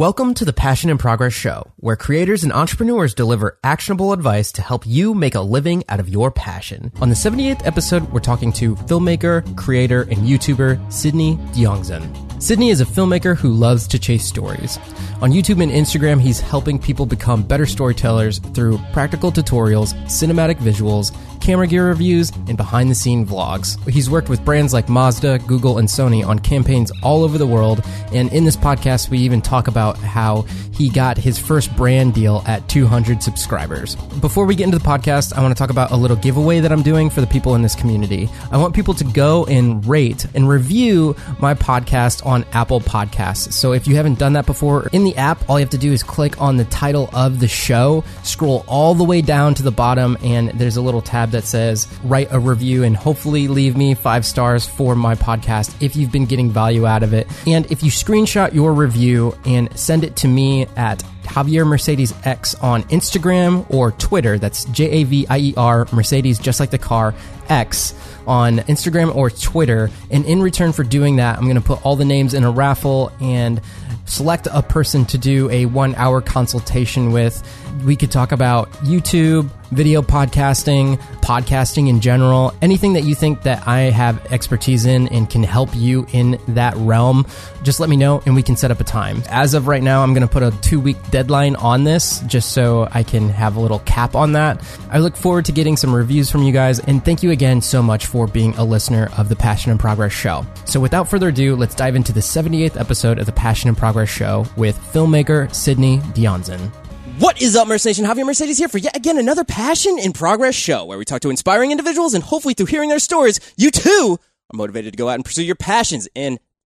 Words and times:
Welcome 0.00 0.32
to 0.36 0.46
the 0.46 0.54
Passion 0.54 0.88
and 0.88 0.98
Progress 0.98 1.34
Show, 1.34 1.72
where 1.76 1.94
creators 1.94 2.42
and 2.42 2.54
entrepreneurs 2.54 3.12
deliver 3.12 3.58
actionable 3.62 4.14
advice 4.14 4.50
to 4.52 4.62
help 4.62 4.86
you 4.86 5.12
make 5.12 5.34
a 5.34 5.42
living 5.42 5.84
out 5.90 6.00
of 6.00 6.08
your 6.08 6.30
passion. 6.30 6.90
On 7.02 7.10
the 7.10 7.14
78th 7.14 7.66
episode, 7.66 8.10
we're 8.10 8.20
talking 8.20 8.50
to 8.52 8.76
filmmaker, 8.76 9.44
creator, 9.58 10.04
and 10.04 10.26
YouTuber 10.26 10.90
Sidney 10.90 11.36
Diongzon. 11.52 12.42
Sidney 12.42 12.70
is 12.70 12.80
a 12.80 12.86
filmmaker 12.86 13.36
who 13.36 13.50
loves 13.50 13.86
to 13.88 13.98
chase 13.98 14.24
stories. 14.24 14.78
On 15.20 15.32
YouTube 15.32 15.62
and 15.62 15.70
Instagram, 15.70 16.18
he's 16.18 16.40
helping 16.40 16.78
people 16.78 17.04
become 17.04 17.42
better 17.42 17.66
storytellers 17.66 18.38
through 18.38 18.78
practical 18.94 19.30
tutorials, 19.30 19.92
cinematic 20.04 20.56
visuals, 20.56 21.14
camera 21.40 21.66
gear 21.66 21.88
reviews, 21.88 22.30
and 22.48 22.56
behind 22.56 22.90
the 22.90 22.94
scene 22.94 23.26
vlogs. 23.26 23.76
He's 23.88 24.10
worked 24.10 24.28
with 24.28 24.44
brands 24.44 24.72
like 24.72 24.88
Mazda, 24.88 25.40
Google, 25.40 25.78
and 25.78 25.88
Sony 25.88 26.26
on 26.26 26.38
campaigns 26.38 26.92
all 27.02 27.24
over 27.24 27.38
the 27.38 27.46
world. 27.46 27.82
And 28.12 28.32
in 28.32 28.44
this 28.44 28.56
podcast, 28.56 29.10
we 29.10 29.18
even 29.18 29.40
talk 29.40 29.68
about 29.68 29.96
how 29.98 30.42
he 30.72 30.88
got 30.88 31.18
his 31.18 31.38
first 31.38 31.74
brand 31.76 32.14
deal 32.14 32.42
at 32.46 32.66
200 32.68 33.22
subscribers. 33.22 33.96
Before 34.20 34.46
we 34.46 34.54
get 34.54 34.64
into 34.64 34.78
the 34.78 34.84
podcast, 34.84 35.36
I 35.36 35.42
want 35.42 35.54
to 35.54 35.58
talk 35.58 35.70
about 35.70 35.90
a 35.90 35.96
little 35.96 36.16
giveaway 36.16 36.60
that 36.60 36.72
I'm 36.72 36.82
doing 36.82 37.10
for 37.10 37.20
the 37.20 37.26
people 37.26 37.54
in 37.54 37.62
this 37.62 37.74
community. 37.74 38.28
I 38.50 38.56
want 38.56 38.74
people 38.74 38.94
to 38.94 39.04
go 39.04 39.44
and 39.46 39.84
rate 39.86 40.26
and 40.34 40.48
review 40.48 41.16
my 41.38 41.54
podcast 41.54 42.24
on 42.24 42.44
Apple 42.52 42.80
Podcasts. 42.80 43.52
So 43.52 43.72
if 43.72 43.86
you 43.86 43.96
haven't 43.96 44.18
done 44.18 44.32
that 44.34 44.46
before, 44.46 44.88
in 44.92 45.04
the 45.04 45.16
app, 45.16 45.48
all 45.48 45.58
you 45.58 45.64
have 45.64 45.70
to 45.70 45.78
do 45.78 45.92
is 45.92 46.02
click 46.02 46.40
on 46.40 46.56
the 46.56 46.64
title 46.66 47.10
of 47.12 47.40
the 47.40 47.48
show, 47.48 48.02
scroll 48.22 48.64
all 48.66 48.94
the 48.94 49.04
way 49.04 49.20
down 49.20 49.54
to 49.54 49.62
the 49.62 49.70
bottom, 49.70 50.16
and 50.22 50.48
there's 50.50 50.76
a 50.76 50.82
little 50.82 51.02
tab 51.02 51.29
that 51.30 51.44
says 51.44 51.86
write 52.04 52.28
a 52.30 52.38
review 52.38 52.84
and 52.84 52.96
hopefully 52.96 53.48
leave 53.48 53.76
me 53.76 53.94
five 53.94 54.24
stars 54.24 54.66
for 54.66 54.94
my 54.94 55.14
podcast 55.14 55.74
if 55.82 55.96
you've 55.96 56.12
been 56.12 56.26
getting 56.26 56.50
value 56.50 56.86
out 56.86 57.02
of 57.02 57.12
it. 57.12 57.26
And 57.46 57.70
if 57.70 57.82
you 57.82 57.90
screenshot 57.90 58.52
your 58.52 58.72
review 58.72 59.36
and 59.44 59.76
send 59.78 60.04
it 60.04 60.16
to 60.16 60.28
me 60.28 60.66
at 60.76 61.02
Javier 61.24 61.66
Mercedes 61.66 62.14
X 62.24 62.54
on 62.56 62.82
Instagram 62.84 63.66
or 63.72 63.92
Twitter. 63.92 64.38
That's 64.38 64.64
J 64.66 64.90
A 64.90 65.04
V 65.04 65.26
I 65.28 65.38
E 65.38 65.54
R 65.56 65.86
Mercedes, 65.92 66.38
just 66.38 66.60
like 66.60 66.70
the 66.70 66.78
car, 66.78 67.14
X 67.48 67.94
on 68.26 68.58
Instagram 68.60 69.14
or 69.14 69.30
Twitter. 69.30 69.90
And 70.10 70.24
in 70.24 70.42
return 70.42 70.72
for 70.72 70.84
doing 70.84 71.16
that, 71.16 71.38
I'm 71.38 71.44
going 71.44 71.56
to 71.56 71.62
put 71.62 71.84
all 71.84 71.96
the 71.96 72.04
names 72.04 72.34
in 72.34 72.44
a 72.44 72.50
raffle 72.50 73.12
and 73.20 73.60
select 74.06 74.48
a 74.50 74.62
person 74.62 75.04
to 75.06 75.18
do 75.18 75.48
a 75.50 75.66
one 75.66 75.94
hour 75.94 76.20
consultation 76.20 77.12
with. 77.12 77.42
We 77.84 77.96
could 77.96 78.10
talk 78.10 78.32
about 78.32 78.70
YouTube, 78.72 79.48
video 79.70 80.02
podcasting, 80.02 80.98
podcasting 81.22 81.88
in 81.88 82.00
general, 82.00 82.52
anything 82.60 82.94
that 82.94 83.04
you 83.04 83.14
think 83.14 83.42
that 83.42 83.66
I 83.66 83.82
have 83.82 84.32
expertise 84.32 84.84
in 84.84 85.08
and 85.08 85.30
can 85.30 85.42
help 85.42 85.70
you 85.74 86.06
in 86.12 86.38
that 86.48 86.76
realm, 86.76 87.24
just 87.62 87.80
let 87.80 87.88
me 87.88 87.96
know 87.96 88.22
and 88.26 88.34
we 88.34 88.42
can 88.42 88.56
set 88.56 88.70
up 88.70 88.80
a 88.80 88.84
time. 88.84 89.22
As 89.28 89.54
of 89.54 89.68
right 89.68 89.82
now, 89.82 90.02
I'm 90.02 90.12
going 90.12 90.26
to 90.26 90.32
put 90.32 90.42
a 90.42 90.50
two 90.60 90.80
week 90.80 90.98
deadline 91.10 91.56
on 91.56 91.84
this 91.84 92.20
just 92.20 92.52
so 92.52 92.88
I 92.92 93.02
can 93.02 93.28
have 93.28 93.56
a 93.56 93.60
little 93.60 93.80
cap 93.80 94.14
on 94.14 94.32
that. 94.32 94.62
I 94.90 94.98
look 94.98 95.16
forward 95.16 95.44
to 95.46 95.52
getting 95.52 95.76
some 95.76 95.94
reviews 95.94 96.30
from 96.30 96.42
you 96.42 96.52
guys 96.52 96.78
and 96.80 97.04
thank 97.04 97.22
you 97.22 97.30
again 97.30 97.60
so 97.60 97.82
much 97.82 98.06
for 98.06 98.26
being 98.26 98.54
a 98.54 98.64
listener 98.64 99.08
of 99.16 99.28
the 99.28 99.36
Passion 99.36 99.70
and 99.70 99.80
Progress 99.80 100.12
show. 100.12 100.44
So 100.64 100.80
without 100.80 101.08
further 101.08 101.28
ado, 101.28 101.56
let's 101.56 101.74
dive 101.74 101.96
into 101.96 102.12
the 102.12 102.20
78th 102.20 102.78
episode 102.78 103.18
of 103.18 103.26
the 103.26 103.32
Passion 103.32 103.68
and 103.68 103.76
Progress 103.76 104.08
show 104.08 104.46
with 104.56 104.78
filmmaker 104.92 105.54
Sidney 105.54 105.98
Diongzon. 106.14 106.70
What 107.18 107.42
is 107.42 107.54
up, 107.54 107.68
Mercedes 107.68 107.98
Nation? 107.98 108.16
Javier 108.16 108.24
Mercedes 108.24 108.56
here 108.56 108.68
for 108.68 108.78
yet 108.78 108.96
again 108.96 109.18
another 109.18 109.44
Passion 109.44 109.98
in 109.98 110.14
Progress 110.14 110.54
show 110.54 110.86
where 110.86 110.96
we 110.96 111.04
talk 111.04 111.20
to 111.20 111.28
inspiring 111.30 111.70
individuals 111.70 112.14
and 112.14 112.24
hopefully 112.24 112.54
through 112.54 112.66
hearing 112.66 112.88
their 112.88 112.98
stories, 112.98 113.40
you 113.58 113.70
too 113.70 114.18
are 114.52 114.56
motivated 114.56 114.94
to 114.94 114.96
go 114.96 115.08
out 115.08 115.16
and 115.16 115.24
pursue 115.24 115.44
your 115.44 115.54
passions. 115.54 116.08
And 116.16 116.38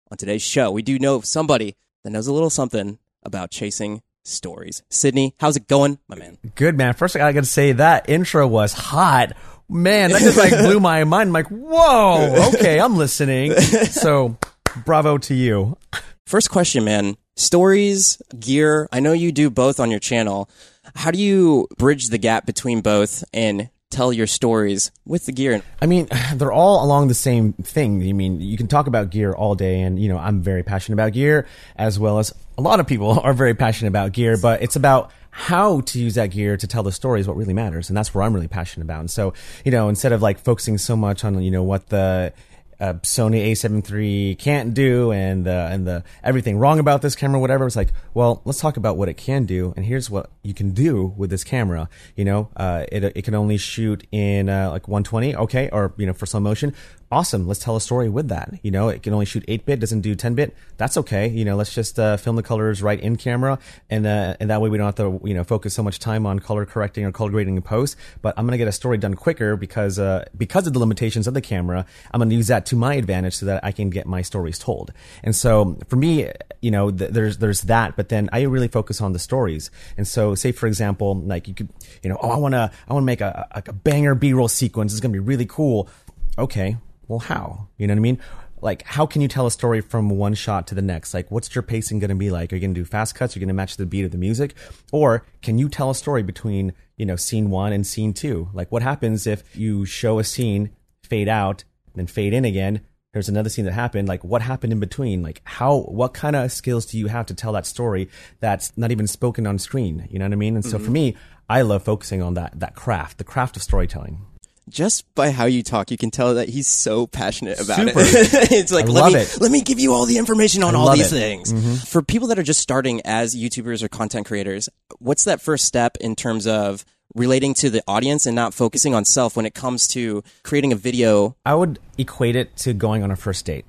on 0.10 0.18
today's 0.18 0.42
show, 0.42 0.72
we 0.72 0.82
do 0.82 0.98
know 0.98 1.22
somebody 1.22 1.76
that 2.04 2.10
knows 2.10 2.26
a 2.26 2.34
little 2.34 2.50
something 2.50 2.98
about 3.24 3.52
chasing 3.52 4.02
stories. 4.24 4.84
Sidney, 4.90 5.36
how's 5.40 5.56
it 5.58 5.68
going, 5.68 6.00
my 6.08 6.16
man? 6.16 6.38
Good 6.56 6.78
man. 6.78 6.94
First, 6.94 7.16
I 7.16 7.32
gotta 7.32 7.46
say 7.46 7.74
that 7.74 8.10
intro 8.10 8.48
was 8.48 8.74
hot. 8.74 9.34
Man, 9.70 10.12
that 10.12 10.22
just 10.22 10.38
like 10.38 10.52
blew 10.52 10.80
my 10.80 11.04
mind. 11.06 11.30
I'm 11.30 11.34
like, 11.34 11.48
whoa, 11.48 12.50
okay, 12.54 12.80
I'm 12.80 12.98
listening. 12.98 13.54
So, 13.54 14.38
bravo 14.86 15.18
to 15.20 15.34
you. 15.34 15.78
First 16.26 16.50
question, 16.52 16.84
man. 16.84 17.16
Stories, 17.38 18.22
gear. 18.38 18.90
I 18.92 19.00
know 19.00 19.14
you 19.14 19.32
do 19.32 19.50
both 19.50 19.80
on 19.80 19.90
your 19.90 20.02
channel. 20.02 20.50
How 20.96 21.12
do 21.12 21.20
you 21.20 21.68
bridge 21.78 22.10
the 22.10 22.18
gap 22.18 22.46
between 22.46 22.82
both 22.82 23.24
and 23.34 23.70
tell 23.92 24.12
your 24.12 24.28
stories 24.28 24.92
with 25.06 25.26
the 25.26 25.32
gear? 25.32 25.62
I 25.82 25.86
mean, 25.86 26.08
they're 26.36 26.52
all 26.52 26.84
along 26.84 27.08
the 27.08 27.14
same 27.14 27.54
thing. 27.54 28.08
I 28.08 28.14
mean, 28.14 28.42
you 28.42 28.58
can 28.58 28.68
talk 28.68 28.88
about 28.88 29.10
gear 29.10 29.34
all 29.34 29.56
day, 29.56 29.82
and 29.82 30.00
you 30.00 30.10
know, 30.10 30.18
I'm 30.18 30.42
very 30.42 30.64
passionate 30.64 30.96
about 30.96 31.14
gear, 31.14 31.48
as 31.76 32.00
well 32.00 32.20
as 32.20 32.34
a 32.58 32.62
lot 32.62 32.80
of 32.80 32.88
people 32.88 33.20
are 33.24 33.34
very 33.34 33.54
passionate 33.54 33.90
about 33.90 34.14
gear. 34.14 34.38
But 34.38 34.62
it's 34.62 34.76
about 34.76 35.12
how 35.32 35.80
to 35.80 36.00
use 36.00 36.16
that 36.16 36.28
gear 36.28 36.58
to 36.58 36.68
tell 36.68 36.84
the 36.84 36.92
story 36.92 37.22
is 37.22 37.28
what 37.28 37.38
really 37.38 37.54
matters, 37.54 37.90
and 37.90 37.98
that's 37.98 38.14
where 38.14 38.24
I'm 38.24 38.34
really 38.34 38.48
passionate 38.48 38.86
about. 38.86 39.00
And 39.00 39.12
so, 39.12 39.34
you 39.64 39.72
know, 39.72 39.90
instead 39.90 40.12
of 40.12 40.22
like 40.22 40.40
focusing 40.40 40.78
so 40.78 40.96
much 40.96 41.24
on 41.24 41.42
you 41.42 41.52
know 41.52 41.64
what 41.64 41.88
the 41.90 42.34
uh, 42.82 42.94
Sony 43.04 43.52
A7 43.52 43.90
III 43.90 44.36
can't 44.36 44.74
do 44.74 45.12
and 45.12 45.46
the 45.46 45.52
and 45.52 45.86
the 45.86 46.04
everything 46.24 46.58
wrong 46.58 46.80
about 46.80 47.04
this 47.04 47.16
camera, 47.16 47.40
whatever. 47.40 47.68
It's 47.68 47.76
like, 47.76 47.94
well, 48.16 48.42
let's 48.44 48.60
talk 48.60 48.76
about 48.76 48.98
what 48.98 49.08
it 49.08 49.18
can 49.18 49.46
do, 49.46 49.74
and 49.78 49.86
here's 49.86 50.10
what 50.10 50.32
you 50.42 50.56
can 50.56 50.72
do 50.72 51.14
with 51.16 51.30
this 51.30 51.44
camera. 51.44 51.88
You 52.16 52.26
know, 52.26 52.50
uh, 52.58 52.86
it 52.92 53.04
it 53.04 53.22
can 53.24 53.36
only 53.36 53.58
shoot 53.58 54.06
in 54.12 54.50
uh, 54.50 54.72
like 54.72 54.88
120, 54.88 55.36
okay, 55.36 55.70
or 55.72 55.94
you 55.98 56.08
know 56.08 56.14
for 56.14 56.26
slow 56.26 56.40
motion. 56.40 56.74
Awesome. 57.12 57.46
Let's 57.46 57.60
tell 57.60 57.76
a 57.76 57.82
story 57.82 58.08
with 58.08 58.30
that. 58.30 58.54
You 58.64 58.72
know, 58.72 58.88
it 58.88 59.04
can 59.04 59.12
only 59.12 59.26
shoot 59.26 59.44
8 59.46 59.66
bit, 59.66 59.82
doesn't 59.82 60.00
do 60.00 60.16
10 60.16 60.34
bit. 60.34 60.56
That's 60.78 60.96
okay. 60.96 61.28
You 61.28 61.44
know, 61.44 61.58
let's 61.58 61.74
just 61.74 62.00
uh, 62.00 62.16
film 62.16 62.38
the 62.38 62.44
colors 62.44 62.82
right 62.82 62.98
in 62.98 63.18
camera, 63.18 63.60
and 63.90 64.08
uh, 64.08 64.38
and 64.40 64.50
that 64.50 64.62
way 64.62 64.70
we 64.70 64.78
don't 64.78 64.86
have 64.86 64.96
to 64.96 65.20
you 65.28 65.34
know 65.34 65.44
focus 65.44 65.74
so 65.74 65.84
much 65.84 66.00
time 66.00 66.26
on 66.26 66.40
color 66.40 66.66
correcting 66.66 67.04
or 67.04 67.12
color 67.12 67.30
grading 67.30 67.58
in 67.58 67.62
post. 67.64 67.98
But 68.22 68.34
I'm 68.38 68.46
gonna 68.46 68.58
get 68.58 68.70
a 68.70 68.72
story 68.72 68.98
done 68.98 69.16
quicker 69.16 69.58
because 69.58 70.00
uh, 70.00 70.24
because 70.38 70.68
of 70.68 70.74
the 70.74 70.80
limitations 70.80 71.28
of 71.28 71.34
the 71.34 71.42
camera. 71.42 71.86
I'm 72.12 72.22
gonna 72.22 72.34
use 72.34 72.48
that 72.48 72.66
to 72.68 72.78
my 72.78 72.94
advantage 72.94 73.36
so 73.36 73.46
that 73.48 73.64
I 73.66 73.74
can 73.74 73.90
get 73.90 74.08
my 74.08 74.22
stories 74.22 74.58
told. 74.58 74.94
And 75.22 75.36
so 75.36 75.78
for 75.90 75.98
me, 75.98 76.30
you 76.62 76.72
know, 76.72 76.92
th- 76.92 77.12
there's 77.12 77.40
there's 77.40 77.62
that, 77.64 77.98
but 77.98 78.08
then 78.08 78.30
I 78.32 78.44
really 78.44 78.70
focus 78.70 79.02
on 79.02 79.12
the 79.12 79.20
stories. 79.20 79.70
And 79.98 80.08
so, 80.08 80.34
say 80.34 80.54
for 80.54 80.66
example, 80.66 81.16
like 81.16 81.50
you 81.50 81.56
could, 81.56 81.70
you 82.04 82.10
know, 82.10 82.18
oh, 82.22 82.30
I 82.30 82.38
wanna 82.38 82.72
I 82.88 82.94
wanna 82.94 83.06
make 83.06 83.20
a, 83.20 83.48
a, 83.52 83.64
a 83.68 83.74
banger 83.74 84.16
B-roll 84.16 84.48
sequence. 84.48 84.94
It's 84.94 85.02
gonna 85.02 85.12
be 85.12 85.20
really 85.20 85.46
cool. 85.46 85.90
Okay, 86.38 86.78
well, 87.12 87.20
how? 87.20 87.68
You 87.78 87.88
know 87.88 87.94
what 87.94 88.00
I 88.00 88.02
mean? 88.02 88.20
Like, 88.62 88.84
how 88.84 89.06
can 89.06 89.22
you 89.22 89.28
tell 89.28 89.46
a 89.46 89.52
story 89.52 89.82
from 89.82 90.10
one 90.10 90.34
shot 90.34 90.68
to 90.68 90.76
the 90.76 90.82
next? 90.82 91.14
Like, 91.14 91.30
what's 91.30 91.54
your 91.54 91.62
pacing 91.62 92.00
going 92.00 92.10
to 92.10 92.16
be 92.16 92.32
like? 92.32 92.54
Are 92.54 92.56
you 92.56 92.62
going 92.62 92.74
to 92.74 92.80
do 92.80 92.86
fast 92.86 93.16
cuts? 93.16 93.36
Are 93.36 93.40
you 93.40 93.42
going 93.42 93.50
to 93.50 93.54
match 93.54 93.76
the 93.76 93.86
beat 93.86 94.06
of 94.06 94.12
the 94.12 94.18
music? 94.18 94.54
Or 94.94 95.26
can 95.42 95.58
you 95.58 95.68
tell 95.68 95.90
a 95.90 95.96
story 95.96 96.24
between, 96.24 96.72
you 96.96 97.06
know, 97.06 97.18
scene 97.18 97.50
one 97.50 97.74
and 97.74 97.86
scene 97.86 98.14
two? 98.14 98.50
Like, 98.54 98.72
what 98.72 98.82
happens 98.82 99.28
if 99.28 99.58
you 99.58 99.86
show 99.86 100.20
a 100.20 100.24
scene, 100.24 100.70
fade 101.04 101.28
out, 101.28 101.66
then 101.96 102.08
fade 102.08 102.34
in 102.34 102.46
again? 102.46 102.80
There's 103.12 103.28
another 103.28 103.50
scene 103.50 103.66
that 103.66 103.74
happened. 103.74 104.08
Like, 104.08 104.24
what 104.24 104.42
happened 104.42 104.72
in 104.72 104.80
between? 104.80 105.22
Like, 105.22 105.42
how, 105.44 105.80
what 105.80 106.14
kind 106.14 106.38
of 106.38 106.50
skills 106.50 106.86
do 106.86 106.98
you 106.98 107.08
have 107.08 107.26
to 107.26 107.34
tell 107.34 107.52
that 107.52 107.66
story 107.66 108.08
that's 108.40 108.72
not 108.78 108.92
even 108.92 109.06
spoken 109.06 109.46
on 109.46 109.60
screen? 109.60 110.08
You 110.10 110.20
know 110.20 110.26
what 110.26 110.34
I 110.34 110.38
mean? 110.38 110.56
And 110.56 110.64
so 110.64 110.78
for 110.78 110.86
mm-hmm. 110.86 110.94
me, 110.94 111.18
I 111.50 111.64
love 111.64 111.84
focusing 111.84 112.22
on 112.22 112.36
that, 112.36 112.58
that 112.62 112.76
craft, 112.76 113.18
the 113.18 113.26
craft 113.26 113.58
of 113.58 113.64
storytelling. 113.64 114.26
Just 114.72 115.14
by 115.16 115.32
how 115.32 115.46
you 115.46 115.64
talk, 115.64 115.92
you 115.92 115.98
can 115.98 116.12
tell 116.12 116.36
that 116.36 116.48
he's 116.48 116.68
so 116.68 117.06
passionate 117.06 117.60
about 117.60 117.76
Super. 117.76 118.00
it. 118.00 118.52
it's 118.54 118.72
like 118.72 118.86
I 118.86 118.90
let 118.90 119.14
me 119.14 119.20
it. 119.20 119.38
let 119.42 119.52
me 119.52 119.62
give 119.62 119.80
you 119.80 119.92
all 119.94 120.06
the 120.06 120.18
information 120.18 120.64
on 120.64 120.76
I 120.76 120.80
all 120.80 120.96
these 120.96 121.12
it. 121.12 121.18
Mm-hmm. 121.18 121.52
things. 121.52 121.90
For 121.90 122.02
people 122.02 122.30
that 122.30 122.40
are 122.40 122.44
just 122.44 122.62
starting 122.62 123.02
as 123.04 123.36
YouTubers 123.36 123.84
or 123.84 123.90
content 123.90 124.26
creators, 124.26 124.70
what's 125.00 125.26
that 125.26 125.42
first 125.42 125.66
step 125.66 125.98
in 126.00 126.16
terms 126.16 126.48
of 126.48 126.86
relating 127.16 127.54
to 127.56 127.70
the 127.70 127.84
audience 127.86 128.26
and 128.26 128.34
not 128.34 128.54
focusing 128.54 128.96
on 128.96 129.04
self 129.04 129.36
when 129.36 129.46
it 129.46 129.54
comes 129.54 129.90
to 129.90 130.24
creating 130.44 130.72
a 130.72 130.78
video? 130.78 131.36
I 131.46 131.54
would 131.56 131.78
equate 131.98 132.38
it 132.38 132.56
to 132.58 132.74
going 132.74 133.04
on 133.04 133.12
a 133.12 133.18
first 133.18 133.46
date. 133.46 133.66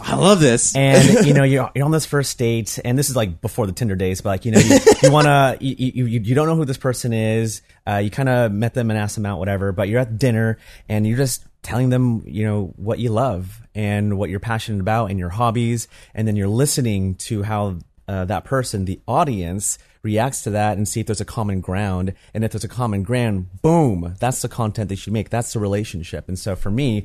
I 0.00 0.16
love 0.16 0.40
this. 0.40 0.74
and 0.74 1.26
you 1.26 1.34
know 1.34 1.44
you're, 1.44 1.70
you're 1.74 1.84
on 1.84 1.90
this 1.90 2.06
first 2.06 2.38
date 2.38 2.78
and 2.84 2.98
this 2.98 3.10
is 3.10 3.16
like 3.16 3.40
before 3.40 3.66
the 3.66 3.72
tinder 3.72 3.94
days 3.94 4.20
but 4.20 4.30
like 4.30 4.44
you 4.44 4.52
know 4.52 4.58
you, 4.60 4.78
you 5.02 5.12
want 5.12 5.26
to 5.26 5.58
you, 5.64 5.74
you, 5.78 6.06
you 6.06 6.20
you 6.20 6.34
don't 6.34 6.46
know 6.46 6.56
who 6.56 6.64
this 6.64 6.78
person 6.78 7.12
is 7.12 7.62
uh, 7.86 7.96
you 7.96 8.10
kind 8.10 8.28
of 8.28 8.52
met 8.52 8.74
them 8.74 8.90
and 8.90 8.98
asked 8.98 9.16
them 9.16 9.26
out 9.26 9.38
whatever 9.38 9.72
but 9.72 9.88
you're 9.88 10.00
at 10.00 10.18
dinner 10.18 10.58
and 10.88 11.06
you're 11.06 11.16
just 11.16 11.44
telling 11.62 11.90
them 11.90 12.22
you 12.26 12.44
know 12.44 12.72
what 12.76 12.98
you 12.98 13.10
love 13.10 13.60
and 13.74 14.18
what 14.18 14.30
you're 14.30 14.40
passionate 14.40 14.80
about 14.80 15.10
and 15.10 15.18
your 15.18 15.30
hobbies 15.30 15.88
and 16.14 16.26
then 16.26 16.36
you're 16.36 16.48
listening 16.48 17.14
to 17.16 17.42
how 17.42 17.78
uh, 18.08 18.24
that 18.24 18.44
person 18.44 18.84
the 18.84 19.00
audience 19.06 19.78
reacts 20.02 20.42
to 20.42 20.50
that 20.50 20.76
and 20.76 20.88
see 20.88 21.00
if 21.00 21.06
there's 21.06 21.20
a 21.20 21.24
common 21.24 21.60
ground 21.60 22.12
and 22.34 22.44
if 22.44 22.50
there's 22.50 22.64
a 22.64 22.68
common 22.68 23.04
ground 23.04 23.46
boom 23.62 24.16
that's 24.18 24.42
the 24.42 24.48
content 24.48 24.88
they 24.88 24.96
should 24.96 25.12
make 25.12 25.30
that's 25.30 25.52
the 25.52 25.60
relationship 25.60 26.26
and 26.28 26.38
so 26.38 26.56
for 26.56 26.70
me 26.70 27.04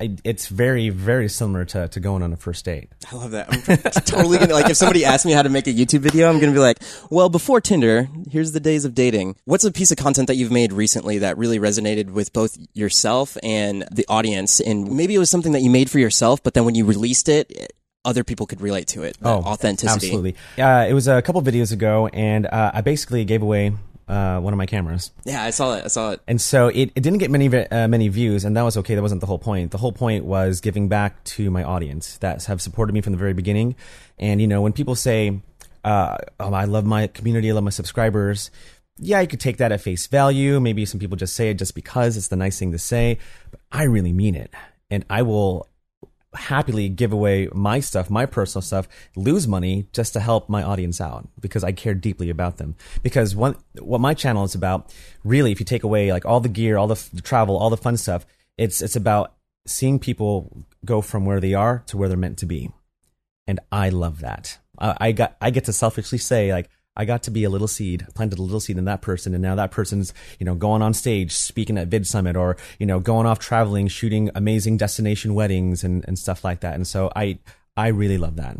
I, 0.00 0.16
it's 0.24 0.48
very 0.48 0.90
very 0.90 1.28
similar 1.28 1.64
to, 1.66 1.88
to 1.88 2.00
going 2.00 2.22
on 2.22 2.32
a 2.32 2.36
first 2.36 2.64
date 2.64 2.90
I 3.12 3.16
love 3.16 3.30
that. 3.32 3.48
I'm 3.96 4.02
totally 4.02 4.38
gonna 4.38 4.52
like 4.52 4.68
if 4.68 4.76
somebody 4.76 5.04
asks 5.04 5.24
me 5.24 5.32
how 5.32 5.42
to 5.42 5.48
make 5.48 5.66
a 5.66 5.72
YouTube 5.72 6.00
video, 6.00 6.28
I'm 6.28 6.40
gonna 6.40 6.52
be 6.52 6.58
like, 6.58 6.78
well, 7.10 7.28
before 7.28 7.60
Tinder, 7.60 8.08
here's 8.30 8.52
the 8.52 8.60
days 8.60 8.84
of 8.84 8.94
dating. 8.94 9.36
What's 9.44 9.64
a 9.64 9.70
piece 9.70 9.90
of 9.90 9.96
content 9.96 10.26
that 10.26 10.34
you've 10.34 10.50
made 10.50 10.72
recently 10.72 11.18
that 11.18 11.38
really 11.38 11.58
resonated 11.58 12.10
with 12.10 12.32
both 12.32 12.56
yourself 12.74 13.36
and 13.42 13.86
the 13.92 14.04
audience? 14.08 14.60
And 14.60 14.90
maybe 14.96 15.14
it 15.14 15.18
was 15.18 15.30
something 15.30 15.52
that 15.52 15.60
you 15.60 15.70
made 15.70 15.90
for 15.90 15.98
yourself, 15.98 16.42
but 16.42 16.54
then 16.54 16.64
when 16.64 16.74
you 16.74 16.84
released 16.84 17.28
it, 17.28 17.72
other 18.04 18.24
people 18.24 18.46
could 18.46 18.60
relate 18.60 18.88
to 18.88 19.02
it. 19.02 19.16
that 19.20 19.28
authenticity. 19.28 20.06
Oh, 20.06 20.18
Absolutely. 20.18 20.36
Uh, 20.58 20.86
it 20.88 20.94
was 20.94 21.08
a 21.08 21.22
couple 21.22 21.42
videos 21.42 21.72
ago, 21.72 22.08
and 22.08 22.46
uh, 22.46 22.70
I 22.74 22.80
basically 22.80 23.24
gave 23.24 23.42
away 23.42 23.72
uh, 24.08 24.38
one 24.38 24.52
of 24.52 24.56
my 24.56 24.66
cameras. 24.66 25.10
Yeah, 25.24 25.42
I 25.42 25.50
saw 25.50 25.74
it. 25.74 25.84
I 25.84 25.88
saw 25.88 26.12
it. 26.12 26.20
And 26.28 26.40
so 26.40 26.68
it, 26.68 26.92
it 26.94 27.02
didn't 27.02 27.18
get 27.18 27.30
many 27.30 27.48
uh, 27.48 27.88
many 27.88 28.08
views, 28.08 28.44
and 28.44 28.56
that 28.56 28.62
was 28.62 28.76
okay. 28.78 28.94
That 28.94 29.02
wasn't 29.02 29.20
the 29.20 29.26
whole 29.26 29.38
point. 29.38 29.72
The 29.72 29.78
whole 29.78 29.92
point 29.92 30.24
was 30.24 30.60
giving 30.60 30.88
back 30.88 31.22
to 31.24 31.50
my 31.50 31.64
audience 31.64 32.18
that 32.18 32.44
have 32.44 32.62
supported 32.62 32.92
me 32.92 33.00
from 33.00 33.12
the 33.12 33.18
very 33.18 33.34
beginning. 33.34 33.74
And 34.18 34.40
you 34.40 34.46
know, 34.46 34.62
when 34.62 34.72
people 34.72 34.94
say, 34.94 35.40
uh, 35.84 36.18
"Oh, 36.38 36.52
I 36.52 36.64
love 36.64 36.84
my 36.84 37.08
community, 37.08 37.50
I 37.50 37.54
love 37.54 37.64
my 37.64 37.70
subscribers," 37.70 38.50
yeah, 38.98 39.20
you 39.20 39.26
could 39.26 39.40
take 39.40 39.56
that 39.58 39.72
at 39.72 39.80
face 39.80 40.06
value. 40.06 40.60
Maybe 40.60 40.84
some 40.86 41.00
people 41.00 41.16
just 41.16 41.34
say 41.34 41.50
it 41.50 41.54
just 41.54 41.74
because 41.74 42.16
it's 42.16 42.28
the 42.28 42.36
nice 42.36 42.58
thing 42.58 42.72
to 42.72 42.78
say, 42.78 43.18
but 43.50 43.60
I 43.72 43.84
really 43.84 44.12
mean 44.12 44.36
it, 44.36 44.54
and 44.90 45.04
I 45.10 45.22
will 45.22 45.68
happily 46.36 46.88
give 46.88 47.12
away 47.12 47.48
my 47.52 47.80
stuff, 47.80 48.10
my 48.10 48.26
personal 48.26 48.62
stuff, 48.62 48.88
lose 49.16 49.48
money 49.48 49.88
just 49.92 50.12
to 50.12 50.20
help 50.20 50.48
my 50.48 50.62
audience 50.62 51.00
out 51.00 51.28
because 51.40 51.64
I 51.64 51.72
care 51.72 51.94
deeply 51.94 52.30
about 52.30 52.58
them. 52.58 52.76
Because 53.02 53.34
one, 53.34 53.56
what 53.80 54.00
my 54.00 54.14
channel 54.14 54.44
is 54.44 54.54
about, 54.54 54.94
really, 55.24 55.52
if 55.52 55.60
you 55.60 55.66
take 55.66 55.82
away 55.82 56.12
like 56.12 56.24
all 56.24 56.40
the 56.40 56.48
gear, 56.48 56.76
all 56.76 56.86
the, 56.86 56.94
f- 56.94 57.10
the 57.12 57.22
travel, 57.22 57.56
all 57.56 57.70
the 57.70 57.76
fun 57.76 57.96
stuff, 57.96 58.26
it's 58.56 58.80
it's 58.80 58.96
about 58.96 59.34
seeing 59.66 59.98
people 59.98 60.64
go 60.84 61.00
from 61.00 61.26
where 61.26 61.40
they 61.40 61.54
are 61.54 61.82
to 61.86 61.96
where 61.96 62.08
they're 62.08 62.16
meant 62.16 62.38
to 62.38 62.46
be, 62.46 62.70
and 63.46 63.60
I 63.70 63.90
love 63.90 64.20
that. 64.20 64.58
I, 64.78 64.96
I 65.00 65.12
got 65.12 65.36
I 65.40 65.50
get 65.50 65.64
to 65.64 65.72
selfishly 65.72 66.18
say 66.18 66.52
like. 66.52 66.70
I 66.96 67.04
got 67.04 67.22
to 67.24 67.30
be 67.30 67.44
a 67.44 67.50
little 67.50 67.68
seed, 67.68 68.06
planted 68.14 68.38
a 68.38 68.42
little 68.42 68.60
seed 68.60 68.78
in 68.78 68.84
that 68.86 69.02
person, 69.02 69.34
and 69.34 69.42
now 69.42 69.54
that 69.54 69.70
person's, 69.70 70.14
you 70.38 70.46
know, 70.46 70.54
going 70.54 70.82
on 70.82 70.94
stage, 70.94 71.32
speaking 71.32 71.78
at 71.78 71.88
Vid 71.88 72.06
Summit, 72.06 72.36
or 72.36 72.56
you 72.78 72.86
know, 72.86 73.00
going 73.00 73.26
off 73.26 73.38
traveling, 73.38 73.88
shooting 73.88 74.30
amazing 74.34 74.76
destination 74.76 75.34
weddings 75.34 75.84
and, 75.84 76.04
and 76.08 76.18
stuff 76.18 76.44
like 76.44 76.60
that. 76.60 76.74
And 76.74 76.86
so 76.86 77.10
I 77.14 77.38
I 77.76 77.88
really 77.88 78.18
love 78.18 78.36
that. 78.36 78.56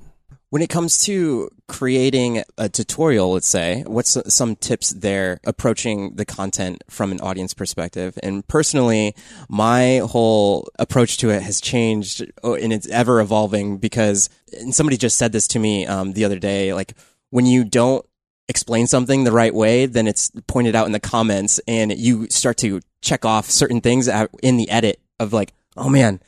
When 0.51 0.63
it 0.63 0.71
comes 0.71 0.99
to 1.07 1.51
creating 1.67 2.45
a 2.57 2.69
tutorial, 2.69 3.33
let's 3.33 3.49
say, 3.49 3.83
what's 3.87 4.17
some 4.33 4.55
tips 4.55 4.91
there 4.91 5.41
approaching 5.45 6.15
the 6.15 6.25
content 6.25 6.85
from 6.89 7.11
an 7.11 7.21
audience 7.21 7.53
perspective? 7.53 8.17
And 8.23 8.47
personally, 8.47 9.17
my 9.49 9.99
whole 9.99 10.69
approach 10.79 11.19
to 11.19 11.31
it 11.31 11.43
has 11.43 11.61
changed 11.61 12.25
oh, 12.45 12.55
and 12.55 12.73
it's 12.73 12.89
ever 12.89 13.21
evolving 13.21 13.79
because, 13.79 14.31
and 14.53 14.73
somebody 14.73 14.97
just 14.97 15.19
said 15.19 15.33
this 15.33 15.49
to 15.49 15.59
me 15.59 15.85
um, 15.85 16.13
the 16.13 16.25
other 16.25 16.39
day, 16.39 16.73
like 16.73 16.95
when 17.31 17.45
you 17.45 17.65
don't 17.65 18.07
explain 18.49 18.87
something 18.87 19.25
the 19.25 19.33
right 19.33 19.55
way, 19.55 19.87
then 19.87 20.07
it's 20.07 20.31
pointed 20.47 20.75
out 20.75 20.87
in 20.87 20.93
the 20.93 21.01
comments 21.01 21.61
and 21.67 21.97
you 21.97 22.29
start 22.31 22.57
to 22.59 22.81
check 23.01 23.25
off 23.25 23.51
certain 23.51 23.81
things 23.81 24.09
in 24.43 24.57
the 24.57 24.69
edit 24.71 25.01
of 25.19 25.33
like, 25.33 25.53
oh 25.77 25.89
man, 25.89 26.21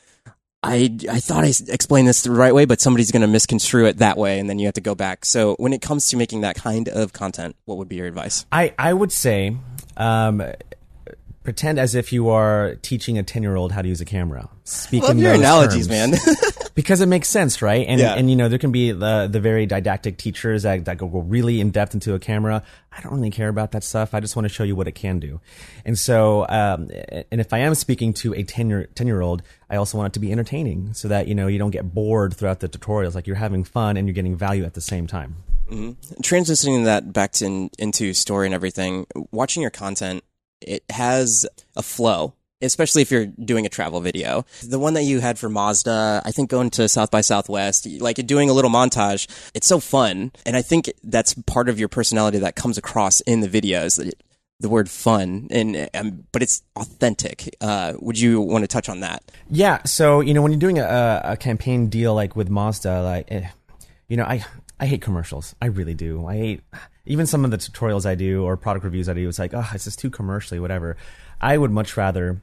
I, 0.61 0.97
I 1.09 1.19
thought 1.19 1.45
I 1.45 1.53
explained 1.69 2.07
this 2.07 2.21
the 2.23 2.31
right 2.31 2.53
way, 2.53 2.65
but 2.65 2.81
somebody's 2.81 3.11
going 3.11 3.21
to 3.21 3.27
misconstrue 3.27 3.85
it 3.85 3.97
that 3.97 4.17
way. 4.17 4.39
And 4.39 4.49
then 4.49 4.59
you 4.59 4.67
have 4.67 4.73
to 4.75 4.81
go 4.81 4.95
back. 4.95 5.23
So 5.23 5.55
when 5.55 5.71
it 5.71 5.81
comes 5.81 6.09
to 6.09 6.17
making 6.17 6.41
that 6.41 6.55
kind 6.55 6.89
of 6.89 7.13
content, 7.13 7.55
what 7.65 7.77
would 7.77 7.87
be 7.87 7.95
your 7.95 8.07
advice? 8.07 8.45
I, 8.51 8.73
I 8.77 8.93
would 8.93 9.13
say 9.13 9.55
um, 9.95 10.43
pretend 11.43 11.79
as 11.79 11.95
if 11.95 12.11
you 12.13 12.29
are 12.29 12.75
teaching 12.81 13.17
a 13.17 13.23
10 13.23 13.41
year 13.43 13.55
old 13.55 13.71
how 13.71 13.81
to 13.81 13.87
use 13.87 14.01
a 14.01 14.05
camera. 14.05 14.49
Speak 14.65 15.03
Love 15.03 15.11
in 15.11 15.19
your 15.19 15.33
analogies, 15.33 15.87
terms. 15.87 16.11
man. 16.27 16.37
because 16.75 17.01
it 17.01 17.07
makes 17.07 17.27
sense, 17.27 17.61
right? 17.61 17.85
And 17.87 17.99
Yeah. 17.99 18.13
and 18.13 18.29
you 18.29 18.35
know 18.35 18.49
there 18.49 18.59
can 18.59 18.71
be 18.71 18.91
the 18.91 19.27
the 19.31 19.39
very 19.39 19.65
didactic 19.65 20.17
teachers 20.17 20.63
that, 20.63 20.85
that 20.85 20.97
go 20.97 21.07
really 21.07 21.59
in 21.59 21.71
depth 21.71 21.93
into 21.93 22.13
a 22.13 22.19
camera. 22.19 22.61
I 22.95 23.01
don't 23.01 23.13
really 23.13 23.31
care 23.31 23.49
about 23.49 23.71
that 23.71 23.83
stuff. 23.83 24.13
I 24.13 24.19
just 24.19 24.35
want 24.35 24.45
to 24.47 24.53
show 24.53 24.63
you 24.63 24.75
what 24.75 24.87
it 24.87 24.93
can 24.93 25.19
do. 25.19 25.39
And 25.85 25.97
so, 25.97 26.45
um, 26.49 26.89
and 27.31 27.39
if 27.41 27.53
I 27.53 27.59
am 27.59 27.73
speaking 27.75 28.13
to 28.15 28.33
a 28.35 28.43
10 28.43 28.69
year 28.69 28.87
10 28.95 29.07
year 29.07 29.21
old, 29.21 29.41
I 29.69 29.77
also 29.77 29.97
want 29.97 30.11
it 30.11 30.13
to 30.13 30.19
be 30.19 30.31
entertaining 30.31 30.93
so 30.93 31.07
that 31.07 31.27
you 31.27 31.35
know 31.35 31.47
you 31.47 31.57
don't 31.57 31.71
get 31.71 31.93
bored 31.93 32.33
throughout 32.35 32.59
the 32.59 32.69
tutorials. 32.69 33.15
Like 33.15 33.27
you're 33.27 33.35
having 33.37 33.63
fun 33.63 33.97
and 33.97 34.07
you're 34.07 34.13
getting 34.13 34.35
value 34.35 34.65
at 34.65 34.73
the 34.73 34.81
same 34.81 35.07
time. 35.07 35.35
transitioning 36.21 36.85
that 36.85 37.13
back 37.13 37.31
to, 37.33 37.69
into 37.77 38.13
story 38.13 38.47
and 38.47 38.53
everything, 38.55 39.05
watching 39.31 39.61
your 39.61 39.71
content, 39.71 40.23
it 40.61 40.83
has 40.89 41.45
a 41.75 41.81
flow, 41.81 42.33
especially 42.61 43.01
if 43.01 43.11
you're 43.11 43.25
doing 43.25 43.65
a 43.65 43.69
travel 43.69 44.01
video. 44.01 44.45
The 44.63 44.79
one 44.79 44.93
that 44.93 45.03
you 45.03 45.19
had 45.19 45.39
for 45.39 45.49
Mazda, 45.49 46.21
I 46.25 46.31
think 46.31 46.49
going 46.49 46.69
to 46.71 46.87
South 46.89 47.11
by 47.11 47.21
Southwest, 47.21 47.87
like 47.99 48.15
doing 48.27 48.49
a 48.49 48.53
little 48.53 48.71
montage, 48.71 49.27
it's 49.53 49.67
so 49.67 49.79
fun. 49.79 50.31
And 50.45 50.55
I 50.55 50.61
think 50.61 50.91
that's 51.03 51.33
part 51.33 51.69
of 51.69 51.79
your 51.79 51.89
personality 51.89 52.39
that 52.39 52.55
comes 52.55 52.77
across 52.77 53.21
in 53.21 53.41
the 53.41 53.47
videos. 53.47 54.11
The 54.61 54.67
word 54.67 54.89
fun 54.89 55.47
and 55.51 55.89
um, 55.93 56.25
but 56.33 56.43
it's 56.43 56.63
authentic. 56.75 57.55
Uh, 57.61 57.93
would 57.99 58.19
you 58.19 58.41
want 58.41 58.63
to 58.63 58.67
touch 58.67 58.89
on 58.89 58.99
that? 58.99 59.23
Yeah. 59.49 59.81
So 59.83 60.19
you 60.19 60.33
know 60.33 60.41
when 60.41 60.51
you're 60.51 60.59
doing 60.59 60.79
a, 60.79 61.21
a 61.23 61.37
campaign 61.37 61.87
deal 61.87 62.13
like 62.13 62.35
with 62.35 62.49
Mazda, 62.49 63.01
like 63.01 63.31
eh, 63.31 63.47
you 64.09 64.17
know 64.17 64.25
I 64.25 64.43
I 64.77 64.85
hate 64.85 65.01
commercials. 65.01 65.55
I 65.61 65.67
really 65.67 65.93
do. 65.93 66.25
I 66.25 66.35
hate 66.35 66.61
even 67.09 67.25
some 67.25 67.43
of 67.43 67.51
the 67.51 67.57
tutorials 67.57 68.05
I 68.05 68.15
do 68.15 68.43
or 68.43 68.55
product 68.55 68.85
reviews 68.85 69.09
I 69.09 69.13
do. 69.13 69.27
It's 69.27 69.39
like 69.39 69.53
oh, 69.53 69.67
it's 69.73 69.83
just 69.83 69.99
too 69.99 70.09
commercially, 70.09 70.59
whatever. 70.59 70.95
I 71.41 71.57
would 71.57 71.71
much 71.71 71.97
rather 71.97 72.41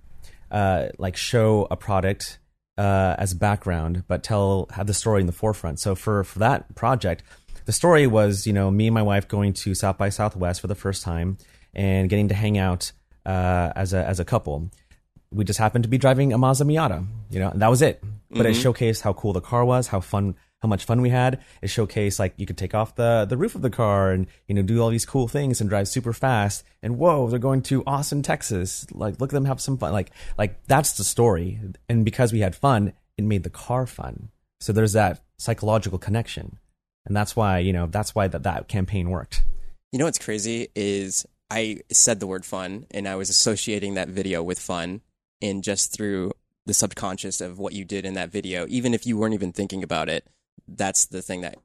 uh, 0.50 0.88
like 0.98 1.16
show 1.16 1.66
a 1.70 1.76
product 1.76 2.38
uh, 2.76 3.14
as 3.18 3.32
background, 3.32 4.04
but 4.06 4.22
tell 4.22 4.68
have 4.72 4.86
the 4.86 4.94
story 4.94 5.20
in 5.20 5.26
the 5.26 5.32
forefront. 5.32 5.80
So 5.80 5.94
for 5.94 6.24
for 6.24 6.40
that 6.40 6.74
project, 6.74 7.22
the 7.64 7.72
story 7.72 8.06
was 8.06 8.46
you 8.46 8.52
know 8.52 8.70
me 8.70 8.88
and 8.88 8.94
my 8.94 9.02
wife 9.02 9.26
going 9.26 9.54
to 9.54 9.74
South 9.74 9.96
by 9.96 10.10
Southwest 10.10 10.60
for 10.60 10.66
the 10.66 10.74
first 10.74 11.02
time 11.02 11.38
and 11.74 12.10
getting 12.10 12.28
to 12.28 12.34
hang 12.34 12.58
out 12.58 12.92
uh, 13.24 13.72
as 13.74 13.94
a 13.94 14.04
as 14.06 14.20
a 14.20 14.24
couple 14.24 14.70
we 15.32 15.44
just 15.44 15.58
happened 15.58 15.84
to 15.84 15.88
be 15.88 15.98
driving 15.98 16.32
a 16.32 16.38
Mazda 16.38 16.64
Miata, 16.64 17.06
you 17.30 17.38
know, 17.38 17.50
and 17.50 17.60
that 17.62 17.68
was 17.68 17.82
it. 17.82 18.02
But 18.30 18.46
it 18.46 18.56
showcased 18.56 19.02
how 19.02 19.12
cool 19.12 19.32
the 19.32 19.40
car 19.40 19.64
was, 19.64 19.86
how 19.86 20.00
fun, 20.00 20.34
how 20.62 20.68
much 20.68 20.84
fun 20.84 21.00
we 21.00 21.10
had. 21.10 21.40
It 21.62 21.66
showcased 21.66 22.18
like 22.18 22.34
you 22.36 22.46
could 22.46 22.56
take 22.56 22.74
off 22.74 22.94
the 22.94 23.26
the 23.28 23.36
roof 23.36 23.54
of 23.54 23.62
the 23.62 23.70
car 23.70 24.10
and 24.10 24.26
you 24.48 24.54
know 24.54 24.62
do 24.62 24.80
all 24.80 24.90
these 24.90 25.06
cool 25.06 25.28
things 25.28 25.60
and 25.60 25.68
drive 25.68 25.88
super 25.88 26.12
fast. 26.12 26.64
And 26.82 26.98
whoa, 26.98 27.28
they're 27.28 27.38
going 27.38 27.62
to 27.62 27.84
Austin, 27.86 28.22
Texas. 28.22 28.86
Like 28.92 29.20
look 29.20 29.30
at 29.30 29.34
them 29.34 29.44
have 29.44 29.60
some 29.60 29.78
fun. 29.78 29.92
Like 29.92 30.10
like 30.38 30.64
that's 30.66 30.92
the 30.92 31.04
story. 31.04 31.60
And 31.88 32.04
because 32.04 32.32
we 32.32 32.40
had 32.40 32.56
fun, 32.56 32.92
it 33.16 33.24
made 33.24 33.42
the 33.42 33.50
car 33.50 33.86
fun. 33.86 34.30
So 34.60 34.72
there's 34.72 34.94
that 34.94 35.22
psychological 35.38 35.98
connection, 35.98 36.58
and 37.04 37.14
that's 37.14 37.36
why 37.36 37.58
you 37.58 37.72
know 37.72 37.86
that's 37.86 38.14
why 38.14 38.28
that 38.28 38.44
that 38.44 38.68
campaign 38.68 39.10
worked. 39.10 39.44
You 39.92 39.98
know 39.98 40.06
what's 40.06 40.18
crazy 40.18 40.68
is 40.74 41.26
I 41.50 41.80
said 41.92 42.20
the 42.20 42.26
word 42.26 42.44
fun 42.44 42.86
and 42.90 43.06
I 43.06 43.14
was 43.14 43.30
associating 43.30 43.94
that 43.94 44.08
video 44.08 44.42
with 44.42 44.58
fun 44.58 45.00
and 45.40 45.62
just 45.62 45.92
through 45.92 46.32
the 46.64 46.74
subconscious 46.74 47.40
of 47.40 47.58
what 47.58 47.72
you 47.72 47.84
did 47.84 48.04
in 48.04 48.14
that 48.14 48.30
video, 48.30 48.66
even 48.68 48.92
if 48.92 49.06
you 49.06 49.16
weren't 49.16 49.34
even 49.34 49.52
thinking 49.52 49.84
about 49.84 50.08
it, 50.08 50.26
that's 50.68 51.06
the 51.06 51.22
thing 51.22 51.42
that 51.42 51.56